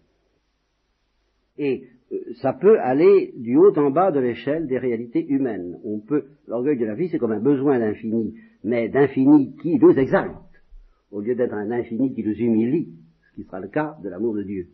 Et 1.57 1.89
euh, 2.11 2.33
ça 2.41 2.53
peut 2.53 2.79
aller 2.79 3.33
du 3.35 3.57
haut 3.57 3.77
en 3.77 3.91
bas 3.91 4.11
de 4.11 4.19
l'échelle 4.19 4.67
des 4.67 4.77
réalités 4.77 5.25
humaines. 5.27 5.77
On 5.83 5.99
peut, 5.99 6.25
l'orgueil 6.47 6.77
de 6.77 6.85
la 6.85 6.95
vie, 6.95 7.09
c'est 7.09 7.17
comme 7.17 7.33
un 7.33 7.41
besoin 7.41 7.79
d'infini, 7.79 8.39
mais 8.63 8.87
d'infini 8.87 9.55
qui 9.57 9.77
nous 9.77 9.91
exalte 9.91 10.35
au 11.11 11.21
lieu 11.21 11.35
d'être 11.35 11.53
un 11.53 11.71
infini 11.71 12.13
qui 12.13 12.23
nous 12.23 12.33
humilie, 12.33 12.93
ce 13.29 13.35
qui 13.35 13.43
sera 13.43 13.59
le 13.59 13.67
cas 13.67 13.97
de 14.03 14.09
l'amour 14.09 14.35
de 14.35 14.43
Dieu. 14.43 14.67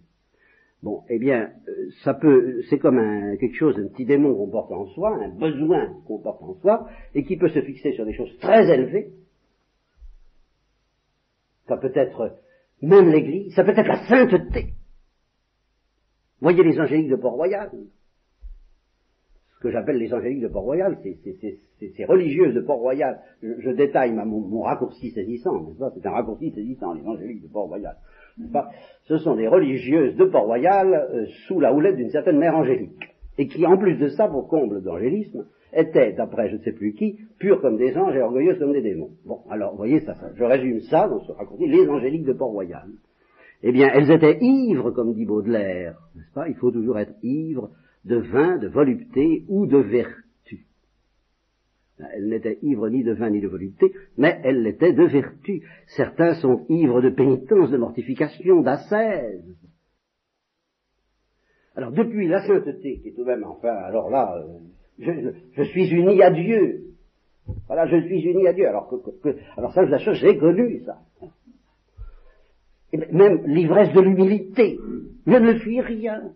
Bon, 0.83 1.03
eh 1.09 1.19
bien, 1.19 1.51
euh, 1.67 1.89
ça 2.03 2.15
peut, 2.15 2.61
c'est 2.69 2.79
comme 2.79 2.97
un, 2.97 3.37
quelque 3.37 3.55
chose, 3.55 3.77
un 3.77 3.87
petit 3.87 4.05
démon 4.05 4.33
qu'on 4.33 4.49
porte 4.49 4.71
en 4.71 4.87
soi, 4.87 5.15
un 5.15 5.29
besoin 5.29 5.93
qu'on 6.07 6.19
porte 6.19 6.41
en 6.41 6.55
soi, 6.55 6.87
et 7.13 7.23
qui 7.23 7.37
peut 7.37 7.49
se 7.49 7.61
fixer 7.61 7.93
sur 7.93 8.05
des 8.05 8.13
choses 8.13 8.35
très 8.39 8.67
élevées. 8.67 9.11
Ça 11.67 11.77
peut 11.77 11.91
être 11.93 12.37
même 12.81 13.09
l'Église, 13.09 13.53
ça 13.53 13.63
peut 13.63 13.77
être 13.77 13.87
la 13.87 14.07
sainteté. 14.07 14.73
Voyez 16.39 16.63
les 16.63 16.79
angéliques 16.79 17.11
de 17.11 17.15
Port-Royal 17.15 17.69
que 19.61 19.69
j'appelle 19.69 19.97
les 19.97 20.13
angéliques 20.13 20.41
de 20.41 20.47
Port-Royal, 20.47 20.97
ces 21.03 22.05
religieuses 22.05 22.55
de 22.55 22.61
Port-Royal. 22.61 23.21
Je, 23.41 23.69
détaille 23.69 24.11
mon, 24.11 24.61
raccourci 24.61 25.11
saisissant, 25.11 25.61
n'est-ce 25.61 25.77
pas? 25.77 25.91
C'est 25.95 26.05
un 26.05 26.11
raccourci 26.11 26.51
saisissant, 26.51 26.93
les 26.93 27.05
angéliques 27.05 27.43
de 27.43 27.47
Port-Royal. 27.47 27.95
Ce 29.03 29.17
sont 29.17 29.35
des 29.35 29.47
religieuses 29.47 30.15
de 30.15 30.25
Port-Royal 30.25 30.93
euh, 30.93 31.25
sous 31.47 31.59
la 31.59 31.73
houlette 31.73 31.97
d'une 31.97 32.09
certaine 32.09 32.37
mère 32.37 32.55
angélique, 32.55 33.15
et 33.37 33.47
qui, 33.47 33.65
en 33.65 33.77
plus 33.77 33.97
de 33.97 34.07
ça, 34.07 34.27
pour 34.27 34.47
comble 34.47 34.81
d'angélisme, 34.81 35.45
étaient, 35.73 36.13
d'après 36.13 36.49
je 36.49 36.55
ne 36.55 36.61
sais 36.61 36.73
plus 36.73 36.93
qui, 36.93 37.19
pures 37.39 37.61
comme 37.61 37.77
des 37.77 37.97
anges 37.97 38.15
et 38.15 38.21
orgueilleuses 38.21 38.59
comme 38.59 38.73
des 38.73 38.81
démons. 38.81 39.11
Bon, 39.25 39.39
alors, 39.49 39.71
vous 39.71 39.77
voyez, 39.77 39.99
ça, 40.01 40.15
ça, 40.15 40.29
je 40.35 40.43
résume 40.43 40.81
ça 40.81 41.07
dans 41.07 41.19
ce 41.19 41.31
raccourci, 41.31 41.67
les 41.67 41.87
angéliques 41.87 42.25
de 42.25 42.33
Port-Royal. 42.33 42.87
Eh 43.63 43.71
bien, 43.71 43.89
elles 43.93 44.11
étaient 44.11 44.39
ivres, 44.41 44.91
comme 44.91 45.13
dit 45.13 45.25
Baudelaire, 45.25 45.95
n'est-ce 46.15 46.33
pas? 46.33 46.47
Il 46.49 46.55
faut 46.55 46.71
toujours 46.71 46.97
être 46.97 47.13
ivre 47.21 47.69
de 48.05 48.17
vin, 48.17 48.57
de 48.57 48.67
volupté 48.67 49.43
ou 49.47 49.67
de 49.67 49.77
vertu. 49.77 50.23
Elle 52.13 52.27
n'était 52.27 52.59
ivre 52.61 52.89
ni 52.89 53.03
de 53.03 53.13
vin 53.13 53.29
ni 53.29 53.41
de 53.41 53.47
volupté, 53.47 53.93
mais 54.17 54.39
elle 54.43 54.63
l'était 54.63 54.93
de 54.93 55.03
vertu. 55.03 55.61
Certains 55.87 56.35
sont 56.35 56.65
ivres 56.69 57.01
de 57.01 57.09
pénitence, 57.09 57.71
de 57.71 57.77
mortification, 57.77 58.61
d'ascèse. 58.61 59.55
Alors 61.75 61.91
depuis 61.91 62.27
la 62.27 62.45
sainteté, 62.45 62.99
qui 62.99 63.09
est 63.09 63.11
tout 63.11 63.23
de 63.23 63.27
même, 63.27 63.43
enfin, 63.45 63.73
alors 63.73 64.09
là, 64.09 64.35
euh, 64.37 65.31
je, 65.53 65.63
suis 65.63 65.89
uni 65.89 66.21
à 66.21 66.31
Dieu. 66.31 66.83
Voilà, 67.67 67.87
je 67.87 68.05
suis 68.05 68.21
uni 68.21 68.47
à 68.47 68.53
Dieu. 68.53 68.67
Alors 68.67 69.73
ça, 69.73 69.85
je 69.85 69.91
l'assure, 69.91 70.13
j'ai 70.13 70.37
connu 70.37 70.81
ça. 70.85 70.99
Même 73.11 73.45
l'ivresse 73.45 73.93
de 73.93 74.01
l'humilité. 74.01 74.77
Je 75.25 75.37
ne 75.37 75.57
suis 75.59 75.79
rien. 75.79 76.33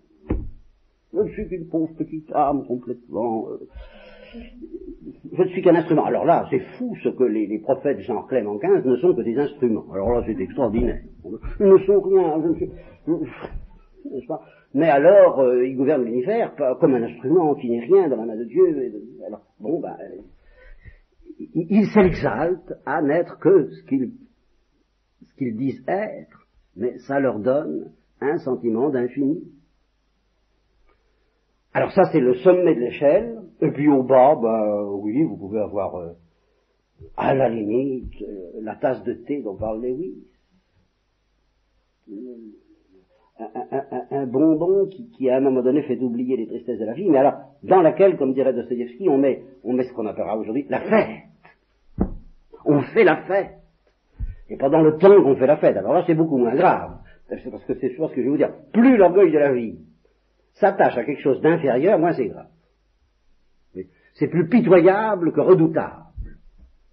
Je 1.14 1.20
ne 1.20 1.30
suis 1.30 1.48
qu'une 1.48 1.68
pauvre 1.68 1.94
petite 1.96 2.32
âme 2.34 2.66
complètement. 2.66 3.50
Euh, 3.50 3.68
je 5.34 5.42
ne 5.42 5.48
suis 5.50 5.62
qu'un 5.62 5.76
instrument. 5.76 6.06
Alors 6.06 6.26
là, 6.26 6.48
c'est 6.50 6.62
fou 6.78 6.96
ce 7.04 7.10
que 7.10 7.24
les, 7.24 7.60
prophètes 7.60 8.00
Jean 8.00 8.24
Clément 8.24 8.56
XV 8.56 8.86
ne 8.86 8.96
sont 8.98 9.14
que 9.14 9.22
des 9.22 9.38
instruments. 9.38 9.86
Alors 9.94 10.12
là, 10.14 10.24
c'est 10.26 10.40
extraordinaire. 10.40 11.02
Ils 11.60 11.66
ne 11.66 11.78
sont 11.80 12.02
rien. 12.02 12.42
Je 12.42 12.54
suis... 12.54 12.72
Mais 14.74 14.90
alors, 14.90 15.40
euh, 15.40 15.66
ils 15.66 15.76
gouvernent 15.76 16.04
l'univers 16.04 16.54
comme 16.80 16.94
un 16.96 17.04
instrument 17.04 17.56
qui 17.56 17.70
n'est 17.70 17.86
rien 17.86 18.10
dans 18.10 18.18
la 18.18 18.26
main 18.26 18.36
de 18.36 18.44
Dieu. 18.44 18.94
Alors, 19.26 19.42
bon, 19.60 19.80
ben, 19.80 19.96
ils 21.54 21.88
s'exaltent 21.88 22.74
à 22.86 23.02
n'être 23.02 23.40
que 23.40 23.70
ce 23.70 23.84
qu'ils 23.86 25.56
disent 25.56 25.84
être, 25.88 26.48
mais 26.76 26.98
ça 27.00 27.20
leur 27.20 27.40
donne 27.40 27.92
un 28.22 28.38
sentiment 28.38 28.90
d'infini. 28.90 29.44
Alors 31.74 31.92
ça, 31.92 32.04
c'est 32.12 32.22
le 32.22 32.36
sommet 32.36 32.76
de 32.76 32.80
l'échelle. 32.80 33.45
Et 33.62 33.72
puis 33.72 33.88
au 33.88 34.04
bas, 34.04 34.36
bah, 34.36 34.84
oui, 34.84 35.24
vous 35.24 35.38
pouvez 35.38 35.60
avoir, 35.60 35.96
euh, 35.96 36.12
à 37.16 37.34
la 37.34 37.50
limite, 37.50 38.22
euh, 38.22 38.52
la 38.62 38.76
tasse 38.76 39.04
de 39.04 39.14
thé 39.14 39.42
dont 39.42 39.56
parle 39.56 39.82
Lewis. 39.82 40.28
Un, 44.12 44.28
bonbon 44.28 44.88
qui, 44.88 45.10
qui, 45.10 45.30
à 45.30 45.38
un 45.38 45.42
moment 45.42 45.62
donné, 45.62 45.82
fait 45.84 46.00
oublier 46.00 46.38
les 46.38 46.48
tristesses 46.48 46.80
de 46.80 46.86
la 46.86 46.94
vie, 46.94 47.10
mais 47.10 47.18
alors, 47.18 47.34
dans 47.64 47.82
laquelle, 47.82 48.18
comme 48.18 48.34
dirait 48.34 48.54
Dostoevsky, 48.54 49.10
on 49.10 49.18
met, 49.18 49.44
on 49.64 49.74
met 49.74 49.84
ce 49.84 49.94
qu'on 49.94 50.06
appellera 50.06 50.38
aujourd'hui 50.38 50.66
la 50.70 50.80
fête. 50.82 52.08
On 52.64 52.82
fait 52.82 53.04
la 53.04 53.18
fête. 53.24 53.56
Et 54.50 54.58
pendant 54.58 54.82
le 54.82 54.98
temps 54.98 55.22
qu'on 55.22 55.36
fait 55.36 55.48
la 55.48 55.58
fête. 55.58 55.76
Alors 55.76 55.94
là, 55.94 56.04
c'est 56.06 56.14
beaucoup 56.14 56.38
moins 56.38 56.56
grave. 56.56 56.98
C'est 57.30 57.50
parce 57.50 57.66
que 57.66 57.74
c'est 57.76 57.90
ce 57.90 57.98
que 57.98 58.16
je 58.16 58.22
vais 58.22 58.30
vous 58.30 58.38
dire. 58.38 58.54
Plus 58.72 58.98
l'orgueil 58.98 59.32
de 59.32 59.40
la 59.40 59.52
vie 59.52 59.80
s'attache 60.54 60.98
à 60.98 61.04
quelque 61.04 61.22
chose 61.22 61.42
d'inférieur, 61.42 62.00
moins 62.00 62.14
c'est 62.14 62.28
grave. 62.28 62.48
C'est 64.16 64.28
plus 64.28 64.48
pitoyable 64.48 65.32
que 65.32 65.42
redoutable. 65.42 66.04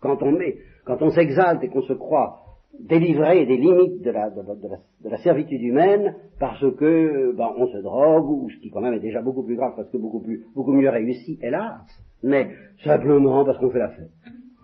Quand 0.00 0.22
on 0.22 0.36
quand 0.84 1.00
on 1.00 1.10
s'exalte 1.10 1.62
et 1.62 1.68
qu'on 1.68 1.82
se 1.82 1.92
croit 1.92 2.42
délivré 2.80 3.46
des 3.46 3.56
limites 3.56 4.02
de 4.02 4.10
la, 4.10 4.30
de, 4.30 5.08
la, 5.08 5.18
servitude 5.18 5.62
humaine 5.62 6.16
parce 6.40 6.64
que 6.76 7.32
ben, 7.36 7.50
on 7.56 7.66
se 7.68 7.78
drogue, 7.78 8.28
ou 8.28 8.50
ce 8.50 8.56
qui 8.58 8.70
quand 8.70 8.80
même 8.80 8.94
est 8.94 9.00
déjà 9.00 9.22
beaucoup 9.22 9.44
plus 9.44 9.56
grave 9.56 9.74
parce 9.76 9.88
que 9.90 9.98
beaucoup 9.98 10.20
plus, 10.20 10.44
beaucoup 10.54 10.72
mieux 10.72 10.88
réussi, 10.88 11.38
hélas, 11.42 11.80
mais 12.22 12.50
simplement 12.82 13.44
parce 13.44 13.58
qu'on 13.58 13.70
fait 13.70 13.78
la 13.78 13.90
fête. 13.90 14.10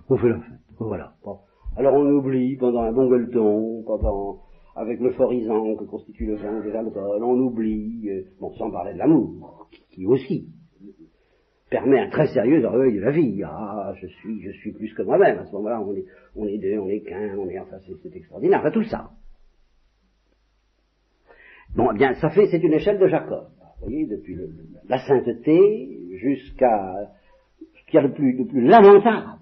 On 0.09 0.17
fait 0.17 0.31
la 0.31 0.41
fête. 0.41 0.59
Voilà. 0.81 1.12
Alors 1.77 1.95
on 1.95 2.11
oublie 2.11 2.57
pendant 2.57 2.83
un 2.83 2.93
bon 2.93 3.09
gueuleton, 3.09 3.85
pendant 3.87 4.41
avec 4.75 5.00
l'euphorisant 5.00 5.77
que 5.77 5.85
constitue 5.85 6.27
le 6.27 6.37
vin 6.37 6.61
des 6.61 6.73
alcools, 6.73 7.23
on 7.23 7.38
oublie, 7.38 8.09
euh, 8.11 8.23
bon, 8.41 8.53
sans 8.55 8.71
parler 8.71 8.95
de 8.95 8.99
l'amour, 8.99 9.69
qui, 9.91 10.07
aussi 10.07 10.49
permet 11.71 12.01
un 12.01 12.11
très 12.11 12.27
sérieux 12.29 12.65
orgueil 12.65 12.95
de 12.95 13.01
la 13.01 13.11
vie. 13.11 13.43
Ah, 13.45 13.93
je 14.01 14.07
suis, 14.07 14.43
je 14.43 14.51
suis 14.53 14.73
plus 14.73 14.93
que 14.95 15.03
moi-même. 15.03 15.39
À 15.39 15.45
ce 15.47 15.53
moment-là, 15.53 15.81
on 15.81 15.95
est, 15.95 16.05
on 16.35 16.47
est 16.47 16.59
deux, 16.59 16.79
on 16.79 16.89
est 16.89 17.01
qu'un, 17.01 17.37
on 17.37 17.49
est, 17.49 17.59
enfin, 17.59 17.77
c'est 17.87 18.17
extraordinaire. 18.17 18.61
Enfin, 18.61 18.71
tout 18.71 18.85
ça. 18.85 19.11
Bon, 21.75 21.91
eh 21.93 21.99
bien, 21.99 22.15
ça 22.15 22.31
fait, 22.31 22.47
c'est 22.47 22.63
une 22.63 22.73
échelle 22.73 22.99
de 22.99 23.07
Jacob. 23.07 23.49
Vous 23.81 23.87
voyez, 23.87 24.07
depuis 24.07 24.37
la 24.89 24.99
sainteté 24.99 26.17
jusqu'à 26.17 27.13
ce 27.61 27.91
qu'il 27.91 28.01
y 28.01 28.05
a 28.05 28.09
de 28.09 28.13
plus, 28.13 28.47
lamentable. 28.67 29.39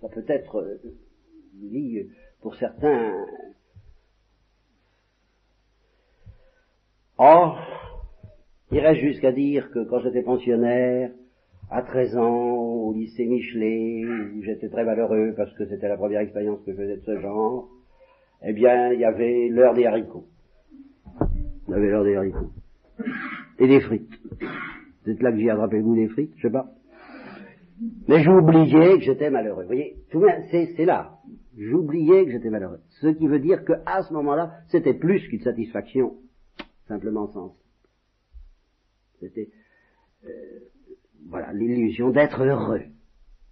Ça 0.00 0.08
peut 0.08 0.24
être, 0.28 0.56
euh, 0.56 0.78
dit, 1.54 2.08
pour 2.40 2.54
certains, 2.54 3.12
Or, 7.22 7.58
j'irais 8.70 8.96
jusqu'à 8.96 9.32
dire 9.32 9.70
que 9.70 9.84
quand 9.84 10.00
j'étais 10.00 10.22
pensionnaire, 10.22 11.10
à 11.70 11.82
13 11.82 12.16
ans, 12.16 12.60
au 12.88 12.92
lycée 12.92 13.26
Michelet, 13.26 14.04
où 14.04 14.42
j'étais 14.42 14.68
très 14.68 14.84
malheureux 14.84 15.34
parce 15.36 15.52
que 15.54 15.66
c'était 15.66 15.88
la 15.88 15.96
première 15.96 16.20
expérience 16.20 16.60
que 16.64 16.72
je 16.72 16.76
faisais 16.76 16.96
de 16.96 17.02
ce 17.02 17.20
genre, 17.20 17.68
eh 18.42 18.52
bien, 18.52 18.92
il 18.92 19.00
y 19.00 19.04
avait 19.04 19.48
l'heure 19.48 19.74
des 19.74 19.86
haricots. 19.86 20.26
Il 21.68 21.72
y 21.72 21.74
avait 21.74 21.88
l'heure 21.88 22.04
des 22.04 22.16
haricots. 22.16 22.50
Et 23.58 23.68
des 23.68 23.80
frites. 23.80 24.10
C'est 25.04 25.20
là 25.22 25.30
que 25.30 25.38
j'ai 25.38 25.50
attrapé 25.50 25.76
le 25.76 25.82
goût 25.82 25.94
des 25.94 26.08
frites, 26.08 26.32
je 26.36 26.42
sais 26.42 26.52
pas. 26.52 26.70
Mais 28.08 28.22
j'oubliais 28.22 28.98
que 28.98 29.04
j'étais 29.04 29.30
malheureux. 29.30 29.62
Vous 29.62 29.68
voyez, 29.68 29.96
C'est 30.50 30.84
là. 30.84 31.18
J'oubliais 31.56 32.24
que 32.24 32.32
j'étais 32.32 32.50
malheureux. 32.50 32.80
Ce 33.00 33.08
qui 33.08 33.26
veut 33.26 33.38
dire 33.38 33.64
qu'à 33.64 34.02
ce 34.02 34.12
moment-là, 34.14 34.52
c'était 34.68 34.94
plus 34.94 35.28
qu'une 35.28 35.40
satisfaction 35.40 36.14
simplement 36.88 37.28
sens. 37.28 37.59
C'était 39.20 39.48
euh, 40.24 40.30
voilà 41.28 41.52
l'illusion 41.52 42.10
d'être 42.10 42.42
heureux, 42.42 42.82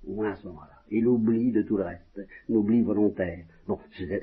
au 0.07 0.15
moins 0.15 0.33
à 0.33 0.37
ce 0.37 0.47
moment-là. 0.49 0.83
Et 0.91 1.01
l'oubli 1.01 1.53
de 1.53 1.63
tout 1.63 1.77
le 1.77 1.85
reste, 1.85 2.21
l'oubli 2.49 2.83
volontaire. 2.83 3.45
Bon, 3.67 3.79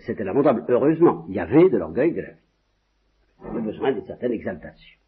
c'était 0.06 0.24
lamentable. 0.24 0.66
Heureusement, 0.68 1.26
il 1.30 1.36
y 1.36 1.40
avait 1.40 1.70
de 1.70 1.78
l'orgueil 1.78 2.14
de 2.14 2.22
la 2.22 2.32
vie. 2.32 2.38
On 3.40 3.50
avait 3.52 3.62
besoin 3.62 3.92
d'une 3.92 4.06
certaine 4.06 4.32
exaltation. 4.32 5.00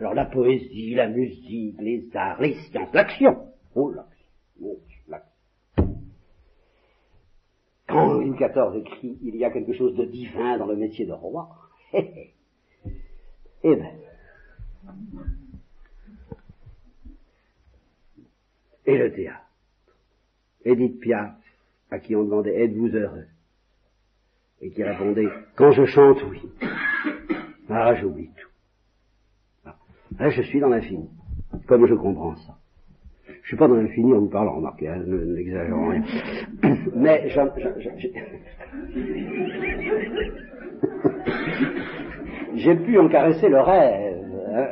Alors 0.00 0.14
la 0.14 0.26
poésie, 0.26 0.94
la 0.94 1.08
musique, 1.08 1.76
les 1.80 2.08
arts, 2.14 2.40
les 2.40 2.54
sciences, 2.54 2.92
l'action. 2.92 3.48
Oh 3.74 3.90
l'action, 3.90 4.76
l'action. 5.08 5.98
Quand 7.86 8.12
Louis 8.14 8.32
XIV 8.32 8.76
écrit 8.80 9.18
Il 9.22 9.36
y 9.36 9.44
a 9.44 9.50
quelque 9.50 9.72
chose 9.72 9.94
de 9.96 10.04
divin 10.04 10.58
dans 10.58 10.66
le 10.66 10.76
métier 10.76 11.06
de 11.06 11.12
roi, 11.12 11.48
eh 11.94 12.32
ben. 13.62 13.86
Et 18.86 18.98
le 18.98 19.12
théâtre. 19.12 19.40
Edith 20.64 21.00
Piaf, 21.00 21.34
à 21.90 21.98
qui 21.98 22.16
on 22.16 22.24
demandait 22.24 22.64
Êtes-vous 22.64 22.94
heureux? 22.94 23.26
Et 24.60 24.70
qui 24.70 24.82
répondait 24.82 25.28
Quand 25.56 25.72
je 25.72 25.84
chante, 25.84 26.22
oui. 26.30 26.40
Ah, 27.68 27.94
j'oublie 27.94 28.28
tout. 28.28 28.48
Ah, 29.66 29.76
là, 30.18 30.30
je 30.30 30.40
suis 30.42 30.60
dans 30.60 30.68
l'infini, 30.68 31.10
comme 31.66 31.86
je 31.86 31.94
comprends 31.94 32.36
ça? 32.36 32.56
Je 33.42 33.48
suis 33.48 33.56
pas 33.56 33.68
dans 33.68 33.76
l'infini 33.76 34.14
en 34.14 34.20
vous 34.20 34.28
parlant, 34.28 34.56
remarquez, 34.56 34.88
hein, 34.88 35.02
ne, 35.04 35.34
n'exagérons 35.34 35.90
rien. 35.90 36.02
Mais 36.94 37.28
j'ai 42.54 42.76
pu 42.76 42.98
en 42.98 43.08
caresser 43.08 43.48
le 43.48 43.60
rêve 43.60 44.22
hein, 44.54 44.68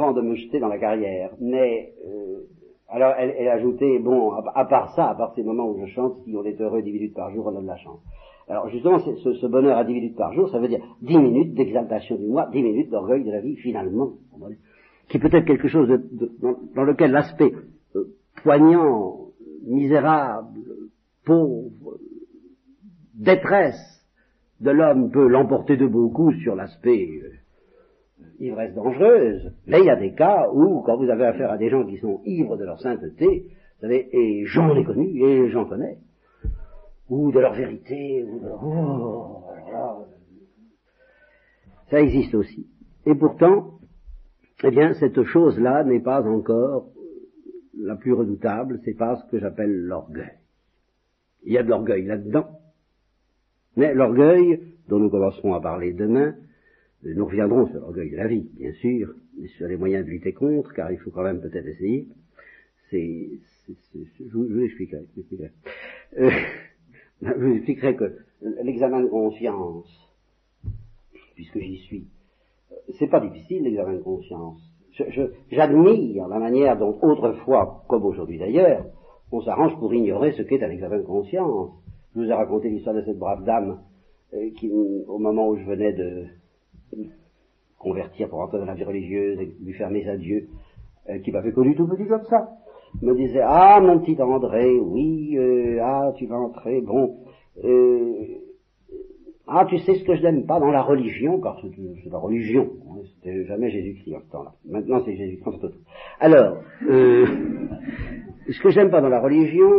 avant 0.00 0.12
de 0.12 0.22
me 0.22 0.34
jeter 0.34 0.60
dans 0.60 0.68
la 0.68 0.78
carrière. 0.78 1.30
Mais 1.40 1.92
euh, 2.06 2.46
alors 2.88 3.14
elle, 3.18 3.34
elle 3.38 3.48
ajoutait, 3.48 3.98
bon, 3.98 4.32
à, 4.32 4.64
part 4.64 4.94
ça, 4.94 5.10
à 5.10 5.14
part 5.14 5.34
ces 5.34 5.42
moments 5.42 5.68
où 5.68 5.78
je 5.80 5.86
chante, 5.92 6.16
si 6.24 6.34
on 6.36 6.44
est 6.44 6.60
heureux 6.60 6.82
dix 6.82 6.92
minutes 6.92 7.14
par 7.14 7.30
jour, 7.32 7.46
on 7.46 7.56
a 7.56 7.62
de 7.62 7.66
la 7.66 7.76
chance. 7.76 8.00
Alors 8.48 8.68
justement, 8.68 8.98
ce, 8.98 9.46
bonheur 9.46 9.78
à 9.78 9.84
dix 9.84 9.94
minutes 9.94 10.16
par 10.16 10.32
jour, 10.32 10.48
ça 10.50 10.58
veut 10.58 10.68
dire 10.68 10.80
dix 11.02 11.18
minutes 11.18 11.54
d'exaltation 11.54 12.16
du 12.16 12.26
moi, 12.26 12.48
dix 12.52 12.62
minutes 12.62 12.90
d'orgueil 12.90 13.22
de 13.22 13.30
la 13.30 13.40
vie, 13.40 13.56
finalement, 13.56 14.14
qui 15.08 15.18
peut 15.18 15.30
être 15.32 15.46
quelque 15.46 15.68
chose 15.68 15.88
dans, 16.74 16.84
lequel 16.84 17.12
l'aspect 17.12 17.52
euh, 17.94 18.14
poignant, 18.42 19.28
misérable, 19.64 20.60
pauvre, 21.24 21.98
détresse 23.14 24.04
de 24.60 24.70
l'homme 24.70 25.10
peut 25.10 25.28
l'emporter 25.28 25.76
de 25.76 25.86
beaucoup 25.86 26.32
sur 26.32 26.56
l'aspect 26.56 27.08
euh, 27.22 27.39
ivresse 28.40 28.74
dangereuse, 28.74 29.52
mais 29.66 29.80
il 29.80 29.86
y 29.86 29.90
a 29.90 29.96
des 29.96 30.14
cas 30.14 30.48
où, 30.52 30.82
quand 30.82 30.96
vous 30.96 31.10
avez 31.10 31.26
affaire 31.26 31.50
à 31.50 31.58
des 31.58 31.68
gens 31.68 31.84
qui 31.84 31.98
sont 31.98 32.20
ivres 32.24 32.56
de 32.56 32.64
leur 32.64 32.80
sainteté, 32.80 33.46
vous 33.48 33.80
savez, 33.80 34.08
et 34.12 34.46
j'en 34.46 34.74
ai 34.74 34.84
connu, 34.84 35.22
et 35.22 35.50
j'en 35.50 35.66
connais, 35.66 35.98
ou 37.08 37.30
de 37.32 37.38
leur 37.38 37.54
vérité, 37.54 38.24
ou 38.24 38.40
de 38.40 38.46
leur... 38.46 38.64
Oh, 38.64 40.06
ça 41.90 42.00
existe 42.00 42.34
aussi. 42.34 42.66
Et 43.04 43.14
pourtant, 43.14 43.78
eh 44.62 44.70
bien, 44.70 44.94
cette 44.94 45.22
chose-là 45.24 45.84
n'est 45.84 46.00
pas 46.00 46.22
encore 46.22 46.86
la 47.76 47.96
plus 47.96 48.12
redoutable, 48.12 48.80
c'est 48.84 48.96
pas 48.96 49.16
ce 49.16 49.30
que 49.30 49.38
j'appelle 49.38 49.74
l'orgueil. 49.86 50.38
Il 51.44 51.52
y 51.52 51.58
a 51.58 51.62
de 51.62 51.68
l'orgueil 51.68 52.04
là-dedans, 52.04 52.48
mais 53.76 53.94
l'orgueil, 53.94 54.76
dont 54.88 54.98
nous 54.98 55.10
commencerons 55.10 55.54
à 55.54 55.60
parler 55.60 55.92
demain, 55.92 56.34
nous 57.04 57.24
reviendrons 57.24 57.66
sur 57.68 57.80
l'orgueil 57.80 58.10
de 58.10 58.16
la 58.16 58.26
vie, 58.26 58.48
bien 58.54 58.72
sûr, 58.74 59.14
et 59.42 59.46
sur 59.48 59.66
les 59.66 59.76
moyens 59.76 60.04
de 60.04 60.10
lutter 60.10 60.32
contre, 60.32 60.72
car 60.74 60.92
il 60.92 60.98
faut 60.98 61.10
quand 61.10 61.22
même 61.22 61.40
peut-être 61.40 61.66
essayer. 61.66 62.06
C'est, 62.90 63.28
je, 63.68 64.36
vous, 64.36 64.62
expliquerai. 64.62 65.02
Je 65.08 65.14
vous 65.14 65.20
expliquerai. 65.20 65.50
Euh, 66.18 66.30
je 67.22 67.32
vous 67.32 67.54
expliquerai 67.54 67.96
que 67.96 68.16
l'examen 68.62 69.02
de 69.02 69.08
conscience, 69.08 69.86
puisque 71.34 71.58
j'y 71.58 71.78
suis, 71.78 72.06
c'est 72.98 73.08
pas 73.08 73.20
difficile 73.20 73.62
l'examen 73.62 73.94
de 73.94 74.02
conscience. 74.02 74.60
j'admire 75.50 76.28
la 76.28 76.38
manière 76.38 76.76
dont 76.78 76.98
autrefois, 77.00 77.84
comme 77.88 78.04
aujourd'hui 78.04 78.38
d'ailleurs, 78.38 78.86
on 79.32 79.40
s'arrange 79.40 79.78
pour 79.78 79.94
ignorer 79.94 80.32
ce 80.32 80.42
qu'est 80.42 80.62
un 80.62 80.70
examen 80.70 80.98
de 80.98 81.04
conscience. 81.04 81.70
Je 82.14 82.20
vous 82.20 82.26
ai 82.26 82.34
raconté 82.34 82.68
l'histoire 82.68 82.96
de 82.96 83.02
cette 83.02 83.18
brave 83.18 83.44
dame 83.44 83.80
euh, 84.34 84.50
qui, 84.58 84.68
au 84.70 85.18
moment 85.18 85.48
où 85.48 85.56
je 85.56 85.64
venais 85.64 85.92
de, 85.92 86.26
convertir 87.78 88.28
pour 88.28 88.40
entrer 88.40 88.58
dans 88.58 88.66
la 88.66 88.74
vie 88.74 88.84
religieuse 88.84 89.40
et 89.40 89.54
lui 89.64 89.72
faire 89.72 89.90
mes 89.90 90.06
adieux, 90.08 90.48
euh, 91.08 91.18
qui 91.18 91.32
m'avait 91.32 91.52
connu 91.52 91.74
tout 91.74 91.88
petit 91.88 92.06
comme 92.06 92.24
ça, 92.24 92.50
me 93.02 93.14
disait 93.14 93.42
Ah 93.42 93.80
mon 93.80 93.98
petit 93.98 94.20
André, 94.20 94.78
oui, 94.78 95.36
euh, 95.36 95.78
ah 95.82 96.12
tu 96.16 96.26
vas 96.26 96.36
entrer, 96.36 96.80
bon, 96.82 97.16
euh, 97.64 98.12
ah 99.46 99.64
tu 99.68 99.78
sais 99.78 99.94
ce 99.94 100.04
que 100.04 100.14
je 100.14 100.22
n'aime 100.22 100.46
pas 100.46 100.60
dans 100.60 100.70
la 100.70 100.82
religion, 100.82 101.40
car 101.40 101.58
c'est 101.60 102.10
la 102.10 102.18
religion, 102.18 102.70
hein, 102.88 103.00
c'était 103.14 103.44
jamais 103.46 103.70
Jésus-Christ 103.70 104.14
en 104.14 104.20
ce 104.20 104.30
temps-là. 104.30 104.52
Maintenant 104.68 105.02
c'est 105.04 105.16
Jésus-Christ 105.16 105.66
Alors, 106.20 106.58
euh, 106.88 107.26
ce 108.48 108.60
que 108.60 108.70
j'aime 108.70 108.90
pas 108.90 109.00
dans 109.00 109.08
la 109.08 109.20
religion, 109.20 109.70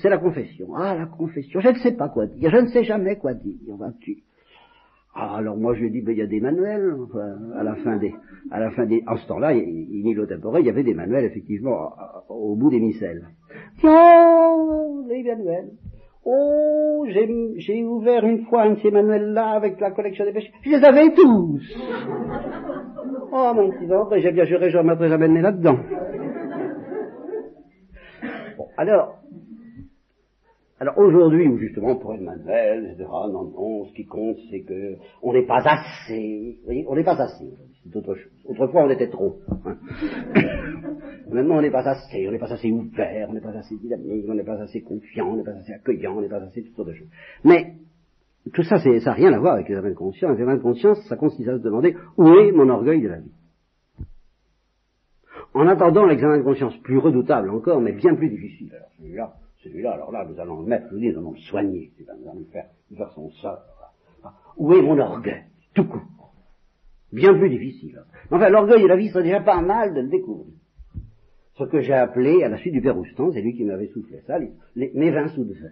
c'est 0.00 0.08
la 0.08 0.18
confession. 0.18 0.68
Ah 0.76 0.96
la 0.96 1.06
confession, 1.06 1.60
je 1.60 1.68
ne 1.68 1.74
sais 1.74 1.92
pas 1.92 2.08
quoi 2.08 2.26
dire, 2.26 2.50
je 2.50 2.56
ne 2.56 2.66
sais 2.68 2.84
jamais 2.84 3.16
quoi 3.16 3.34
dire. 3.34 3.54
tu 4.00 4.22
ah, 5.20 5.36
alors 5.38 5.56
moi 5.56 5.74
je 5.74 5.80
lui 5.80 5.88
ai 5.88 5.90
dit, 5.90 6.00
ben, 6.00 6.12
il 6.12 6.18
y 6.18 6.22
a 6.22 6.26
des 6.26 6.40
manuels, 6.40 6.94
à 7.56 7.64
la 7.64 7.74
fin 7.74 7.96
des, 7.96 8.14
à 8.52 8.60
la 8.60 8.70
fin 8.70 8.86
des, 8.86 9.02
en 9.08 9.16
ce 9.16 9.26
temps-là, 9.26 9.48
in 9.48 10.26
temporel, 10.28 10.62
il 10.62 10.66
y 10.66 10.70
avait 10.70 10.84
des 10.84 10.94
manuels 10.94 11.24
effectivement 11.24 11.90
au 12.28 12.54
bout 12.54 12.70
des 12.70 12.78
micelles. 12.78 13.26
Non, 13.82 15.04
les 15.08 15.24
manuels. 15.24 15.70
Oh, 16.24 17.04
j'ai 17.08 17.84
ouvert 17.84 18.24
une 18.24 18.44
fois 18.44 18.62
un 18.62 18.74
de 18.74 18.80
ces 18.80 18.92
manuels-là 18.92 19.50
avec 19.50 19.80
la 19.80 19.90
collection 19.90 20.24
des 20.24 20.32
péchés. 20.32 20.52
Je 20.62 20.70
les 20.70 20.84
avais 20.84 21.12
tous. 21.14 21.62
Oh 23.32 23.52
mon 23.54 23.70
petit 23.70 23.86
ben, 23.86 24.20
j'ai 24.20 24.30
bien 24.30 24.44
juré, 24.44 24.70
je 24.70 24.76
ne 24.76 24.82
remettrai 24.82 25.08
jamais 25.08 25.26
le 25.26 25.34
nez 25.34 25.40
là-dedans. 25.40 25.78
Bon, 28.56 28.66
alors, 28.76 29.18
alors 30.80 30.96
aujourd'hui, 30.98 31.48
où 31.48 31.58
justement 31.58 31.96
pour 31.96 32.12
une 32.12 32.24
manuel, 32.24 32.92
etc., 32.92 33.08
non, 33.32 33.50
non, 33.50 33.84
ce 33.86 33.92
qui 33.94 34.06
compte, 34.06 34.36
c'est 34.48 34.60
que 34.60 34.94
on 35.22 35.32
n'est 35.32 35.46
pas 35.46 35.60
assez, 35.64 36.58
vous 36.60 36.64
voyez, 36.66 36.86
on 36.88 36.94
n'est 36.94 37.04
pas 37.04 37.20
assez, 37.20 37.52
c'est 37.82 37.96
autre 37.96 38.14
chose. 38.14 38.32
Autrefois, 38.44 38.84
on 38.84 38.90
était 38.90 39.08
trop. 39.08 39.40
Hein. 39.64 39.76
Maintenant, 41.30 41.56
on 41.58 41.62
n'est 41.62 41.70
pas 41.70 41.86
assez, 41.88 42.28
on 42.28 42.30
n'est 42.30 42.38
pas 42.38 42.52
assez 42.52 42.70
ouvert, 42.70 43.28
on 43.28 43.32
n'est 43.32 43.40
pas 43.40 43.56
assez 43.56 43.76
dynamique, 43.76 44.24
on 44.28 44.34
n'est 44.34 44.44
pas 44.44 44.60
assez 44.60 44.80
confiant, 44.82 45.32
on 45.32 45.36
n'est 45.36 45.44
pas 45.44 45.56
assez 45.56 45.72
accueillant, 45.72 46.16
on 46.16 46.20
n'est 46.20 46.28
pas 46.28 46.42
assez 46.42 46.62
toutes 46.62 46.76
sortes 46.76 46.88
de 46.88 46.94
choses. 46.94 47.10
Mais 47.44 47.74
tout 48.52 48.62
ça, 48.62 48.78
ça 48.78 48.88
n'a 48.88 49.12
rien 49.12 49.32
à 49.32 49.38
voir 49.40 49.54
avec 49.54 49.68
l'examen 49.68 49.90
de 49.90 49.94
conscience. 49.94 50.30
L'examen 50.30 50.56
de 50.56 50.62
conscience, 50.62 51.04
ça 51.08 51.16
consiste 51.16 51.48
à 51.48 51.58
se 51.58 51.62
demander 51.62 51.96
où 52.16 52.28
est 52.28 52.52
mon 52.52 52.68
orgueil 52.68 53.02
de 53.02 53.08
la 53.08 53.18
vie. 53.18 53.32
En 55.54 55.66
attendant 55.66 56.06
l'examen 56.06 56.38
de 56.38 56.44
conscience 56.44 56.76
plus 56.78 56.98
redoutable 56.98 57.50
encore, 57.50 57.80
mais 57.80 57.92
bien 57.92 58.14
plus 58.14 58.28
difficile. 58.28 58.70
Alors 58.74 58.90
celui-là, 58.96 59.34
celui-là, 59.62 59.92
alors 59.92 60.12
là, 60.12 60.26
nous 60.28 60.38
allons 60.40 60.60
le 60.60 60.66
mettre, 60.66 60.86
nous, 60.92 61.08
allons 61.08 61.32
le 61.32 61.38
soigner, 61.38 61.92
nous 61.98 62.28
allons 62.28 62.44
faire, 62.52 62.66
faire 62.96 63.10
son 63.12 63.30
sort. 63.30 63.58
Où 64.56 64.72
est 64.72 64.82
mon 64.82 64.98
orgueil? 64.98 65.44
Tout 65.74 65.84
court. 65.84 66.32
Bien 67.12 67.34
plus 67.34 67.50
difficile. 67.50 68.00
Enfin, 68.30 68.48
l'orgueil 68.50 68.82
de 68.82 68.88
la 68.88 68.96
vie 68.96 69.08
serait 69.08 69.24
déjà 69.24 69.40
pas 69.40 69.60
mal 69.60 69.94
de 69.94 70.00
le 70.00 70.08
découvrir. 70.08 70.54
Ce 71.54 71.64
que 71.64 71.80
j'ai 71.80 71.94
appelé, 71.94 72.44
à 72.44 72.48
la 72.48 72.58
suite 72.58 72.72
du 72.72 72.80
père 72.80 72.96
c'est 73.32 73.40
lui 73.40 73.56
qui 73.56 73.64
m'avait 73.64 73.88
soufflé 73.88 74.20
ça, 74.26 74.38
les, 74.38 74.92
mes 74.94 75.10
vins 75.10 75.28
sous 75.28 75.44
de 75.44 75.54
vin. 75.54 75.70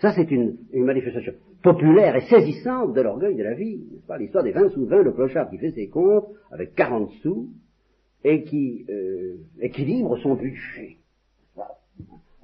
Ça, 0.00 0.12
c'est 0.12 0.30
une, 0.30 0.56
manifestation 0.72 1.34
populaire 1.62 2.16
et 2.16 2.22
saisissante 2.22 2.92
de 2.92 3.00
l'orgueil 3.00 3.36
de 3.36 3.42
la 3.42 3.54
vie, 3.54 3.86
n'est-ce 3.90 4.06
pas? 4.06 4.18
L'histoire 4.18 4.44
des 4.44 4.52
vins 4.52 4.68
sous 4.70 4.84
de 4.84 4.90
vin, 4.90 5.02
le 5.02 5.12
clochard 5.12 5.48
qui 5.50 5.58
fait 5.58 5.70
ses 5.70 5.88
comptes 5.88 6.26
avec 6.50 6.74
40 6.74 7.10
sous 7.22 7.48
et 8.24 8.42
qui 8.42 8.86
euh, 8.88 9.36
équilibre 9.60 10.18
son 10.18 10.34
budget 10.34 10.96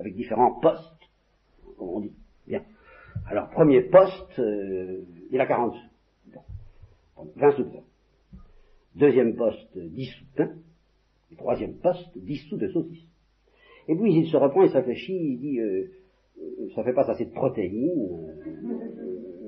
avec 0.03 0.17
différents 0.17 0.59
postes, 0.59 1.11
comme 1.79 1.89
on 1.89 2.01
dit. 2.01 2.13
Bien. 2.47 2.63
Alors, 3.29 3.49
premier 3.51 3.83
poste, 3.83 4.39
euh, 4.39 5.05
il 5.31 5.41
a 5.41 5.47
40 5.47 5.75
sous. 5.75 6.39
20 7.37 7.53
sous 7.53 7.63
de 7.63 7.69
pain. 7.71 7.85
Deuxième 8.97 9.37
poste, 9.37 9.79
10 9.79 10.07
sous 10.07 10.25
de 10.25 10.37
pain. 10.37 10.51
troisième 11.37 11.75
poste, 11.75 12.19
10 12.19 12.37
sous 12.49 12.57
de 12.57 12.69
saucisse. 12.69 13.07
Et 13.87 13.95
puis 13.95 14.13
il 14.13 14.27
se 14.27 14.37
reprend, 14.37 14.65
il 14.65 14.71
s'affichit, 14.71 15.15
il 15.15 15.39
dit, 15.39 15.61
euh, 15.61 15.93
euh, 16.39 16.69
ça 16.75 16.83
fait 16.83 16.93
pas 16.93 17.09
assez 17.09 17.27
de 17.27 17.33
protéines, 17.33 18.29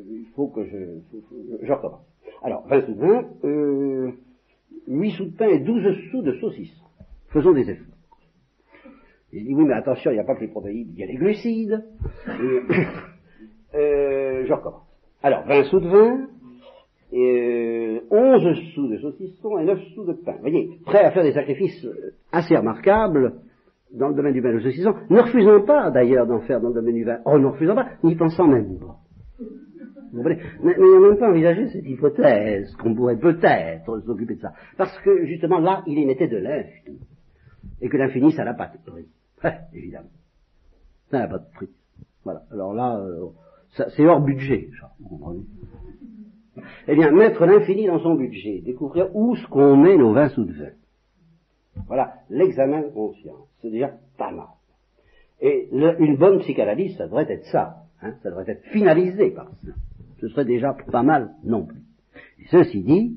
il 0.08 0.26
faut 0.36 0.48
que 0.48 0.64
je, 0.64 1.00
je 1.62 1.72
recommence. 1.72 2.06
Alors, 2.42 2.66
20 2.68 2.86
sous 2.86 2.94
de 2.94 3.00
pain, 3.00 4.14
8 4.86 5.10
sous 5.12 5.24
de 5.26 5.36
pain 5.36 5.48
et 5.48 5.58
12 5.58 6.10
sous 6.10 6.22
de 6.22 6.32
saucisse. 6.38 6.80
Faisons 7.32 7.52
des 7.52 7.68
efforts. 7.68 7.93
Il 9.36 9.44
dit 9.44 9.54
oui, 9.54 9.64
mais 9.64 9.74
attention, 9.74 10.12
il 10.12 10.14
n'y 10.14 10.20
a 10.20 10.24
pas 10.24 10.36
que 10.36 10.42
les 10.42 10.48
protéines, 10.48 10.86
il 10.92 10.98
y 10.98 11.02
a 11.02 11.06
les 11.06 11.16
glucides. 11.16 11.82
euh, 13.74 14.44
je 14.46 14.52
recommence. 14.52 14.86
Alors, 15.24 15.44
20 15.46 15.64
sous 15.64 15.80
de 15.80 15.88
vin, 15.88 16.28
et, 17.12 18.00
11 18.10 18.46
euh, 18.46 18.54
sous 18.74 18.88
de 18.88 18.96
saucisson 18.98 19.58
et 19.58 19.64
9 19.64 19.78
sous 19.94 20.04
de 20.04 20.12
pain. 20.12 20.34
Vous 20.34 20.40
voyez, 20.40 20.78
prêt 20.84 21.04
à 21.04 21.10
faire 21.10 21.24
des 21.24 21.32
sacrifices 21.32 21.84
euh, 21.84 22.14
assez 22.30 22.56
remarquables 22.56 23.34
dans 23.92 24.08
le 24.08 24.14
domaine 24.14 24.34
du 24.34 24.40
vin 24.40 24.50
et 24.50 24.58
du 24.58 24.62
saucisson. 24.62 24.94
Ne 25.10 25.20
refusons 25.20 25.64
pas 25.64 25.90
d'ailleurs 25.90 26.26
d'en 26.26 26.40
faire 26.40 26.60
dans 26.60 26.68
le 26.68 26.74
domaine 26.74 26.94
du 26.94 27.04
vin. 27.04 27.18
Oh, 27.24 27.36
ne 27.36 27.46
refusons 27.46 27.74
pas, 27.74 27.88
n'y 28.04 28.14
pensant 28.14 28.46
même 28.46 28.78
pas. 28.78 28.98
Vous 30.12 30.22
voyez 30.22 30.38
N'ayons 30.62 31.00
même 31.00 31.18
pas 31.18 31.30
envisagé 31.30 31.66
cette 31.68 31.86
hypothèse 31.86 32.72
qu'on 32.76 32.94
pourrait 32.94 33.18
peut-être 33.18 34.00
s'occuper 34.06 34.36
de 34.36 34.40
ça. 34.40 34.52
Parce 34.76 34.96
que 35.00 35.24
justement 35.26 35.58
là, 35.58 35.82
il 35.88 35.98
est 35.98 36.04
n'était 36.04 36.28
de 36.28 36.36
l'infini. 36.36 37.00
Et 37.80 37.88
que 37.88 37.96
l'infini, 37.96 38.30
ça 38.30 38.44
n'a 38.44 38.54
pas 38.54 38.68
de 38.68 38.90
prix. 38.90 39.06
Évidemment. 39.72 40.08
Ça 41.10 41.18
n'a 41.20 41.28
pas 41.28 41.38
de 41.38 41.50
prix. 41.54 41.68
Voilà. 42.24 42.42
Alors 42.50 42.74
là, 42.74 42.98
euh, 42.98 43.26
c'est 43.96 44.06
hors 44.06 44.20
budget, 44.20 44.70
vous 45.00 45.08
comprenez 45.08 45.42
Eh 46.88 46.94
bien, 46.94 47.10
mettre 47.10 47.44
l'infini 47.44 47.86
dans 47.86 48.00
son 48.00 48.14
budget, 48.14 48.60
découvrir 48.60 49.14
où 49.14 49.36
ce 49.36 49.46
qu'on 49.48 49.76
met 49.76 49.96
nos 49.96 50.12
20 50.12 50.28
sous 50.30 50.44
de 50.44 50.52
vin. 50.52 50.70
Voilà, 51.86 52.14
l'examen 52.30 52.82
de 52.82 52.88
conscience. 52.88 53.48
C'est 53.60 53.70
déjà 53.70 53.92
pas 54.16 54.30
mal. 54.30 54.46
Et 55.40 55.68
une 55.72 56.16
bonne 56.16 56.38
psychanalyse, 56.40 56.96
ça 56.96 57.06
devrait 57.06 57.30
être 57.30 57.44
ça. 57.46 57.84
Hein, 58.00 58.14
ça 58.22 58.30
devrait 58.30 58.48
être 58.48 58.64
finalisé 58.66 59.30
par 59.30 59.48
ça. 59.64 59.72
Ce 60.20 60.28
serait 60.28 60.44
déjà 60.44 60.74
pas 60.90 61.02
mal 61.02 61.34
non 61.42 61.66
plus. 61.66 61.82
Ceci 62.50 62.82
dit, 62.82 63.16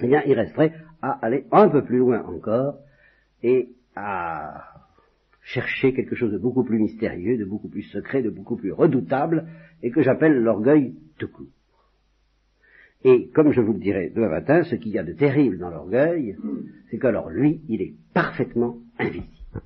eh 0.00 0.06
bien, 0.06 0.22
il 0.26 0.34
resterait 0.34 0.72
à 1.00 1.12
aller 1.24 1.46
un 1.52 1.68
peu 1.68 1.84
plus 1.84 1.98
loin 1.98 2.24
encore 2.26 2.74
et 3.42 3.70
à 3.94 4.77
chercher 5.48 5.94
quelque 5.94 6.14
chose 6.14 6.32
de 6.32 6.38
beaucoup 6.38 6.62
plus 6.62 6.78
mystérieux, 6.78 7.38
de 7.38 7.44
beaucoup 7.46 7.68
plus 7.68 7.82
secret, 7.84 8.22
de 8.22 8.28
beaucoup 8.28 8.56
plus 8.56 8.72
redoutable, 8.72 9.46
et 9.82 9.90
que 9.90 10.02
j'appelle 10.02 10.42
l'orgueil 10.42 10.94
tout 11.18 11.28
court. 11.28 11.46
Et 13.04 13.28
comme 13.28 13.52
je 13.52 13.62
vous 13.62 13.72
le 13.72 13.78
dirai 13.78 14.10
demain 14.14 14.28
matin, 14.28 14.62
ce 14.64 14.74
qu'il 14.74 14.92
y 14.92 14.98
a 14.98 15.04
de 15.04 15.12
terrible 15.12 15.58
dans 15.58 15.70
l'orgueil, 15.70 16.36
c'est 16.90 16.98
qu'alors 16.98 17.30
lui, 17.30 17.62
il 17.68 17.80
est 17.80 17.94
parfaitement 18.12 18.78
invisible. 18.98 19.62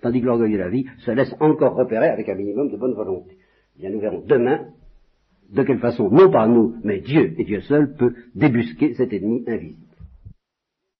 Tandis 0.00 0.20
que 0.20 0.26
l'orgueil 0.26 0.52
de 0.52 0.58
la 0.58 0.70
vie 0.70 0.86
se 0.98 1.10
laisse 1.10 1.34
encore 1.40 1.74
repérer 1.74 2.08
avec 2.08 2.28
un 2.28 2.34
minimum 2.34 2.70
de 2.70 2.76
bonne 2.76 2.94
volonté. 2.94 3.36
Eh 3.76 3.80
bien, 3.80 3.90
nous 3.90 4.00
verrons 4.00 4.24
demain 4.26 4.68
de 5.50 5.62
quelle 5.62 5.80
façon, 5.80 6.08
non 6.10 6.30
pas 6.30 6.48
nous, 6.48 6.76
mais 6.84 7.00
Dieu 7.00 7.34
et 7.36 7.44
Dieu 7.44 7.60
seul 7.62 7.94
peut 7.96 8.14
débusquer 8.34 8.94
cet 8.94 9.12
ennemi 9.12 9.44
invisible. 9.46 9.91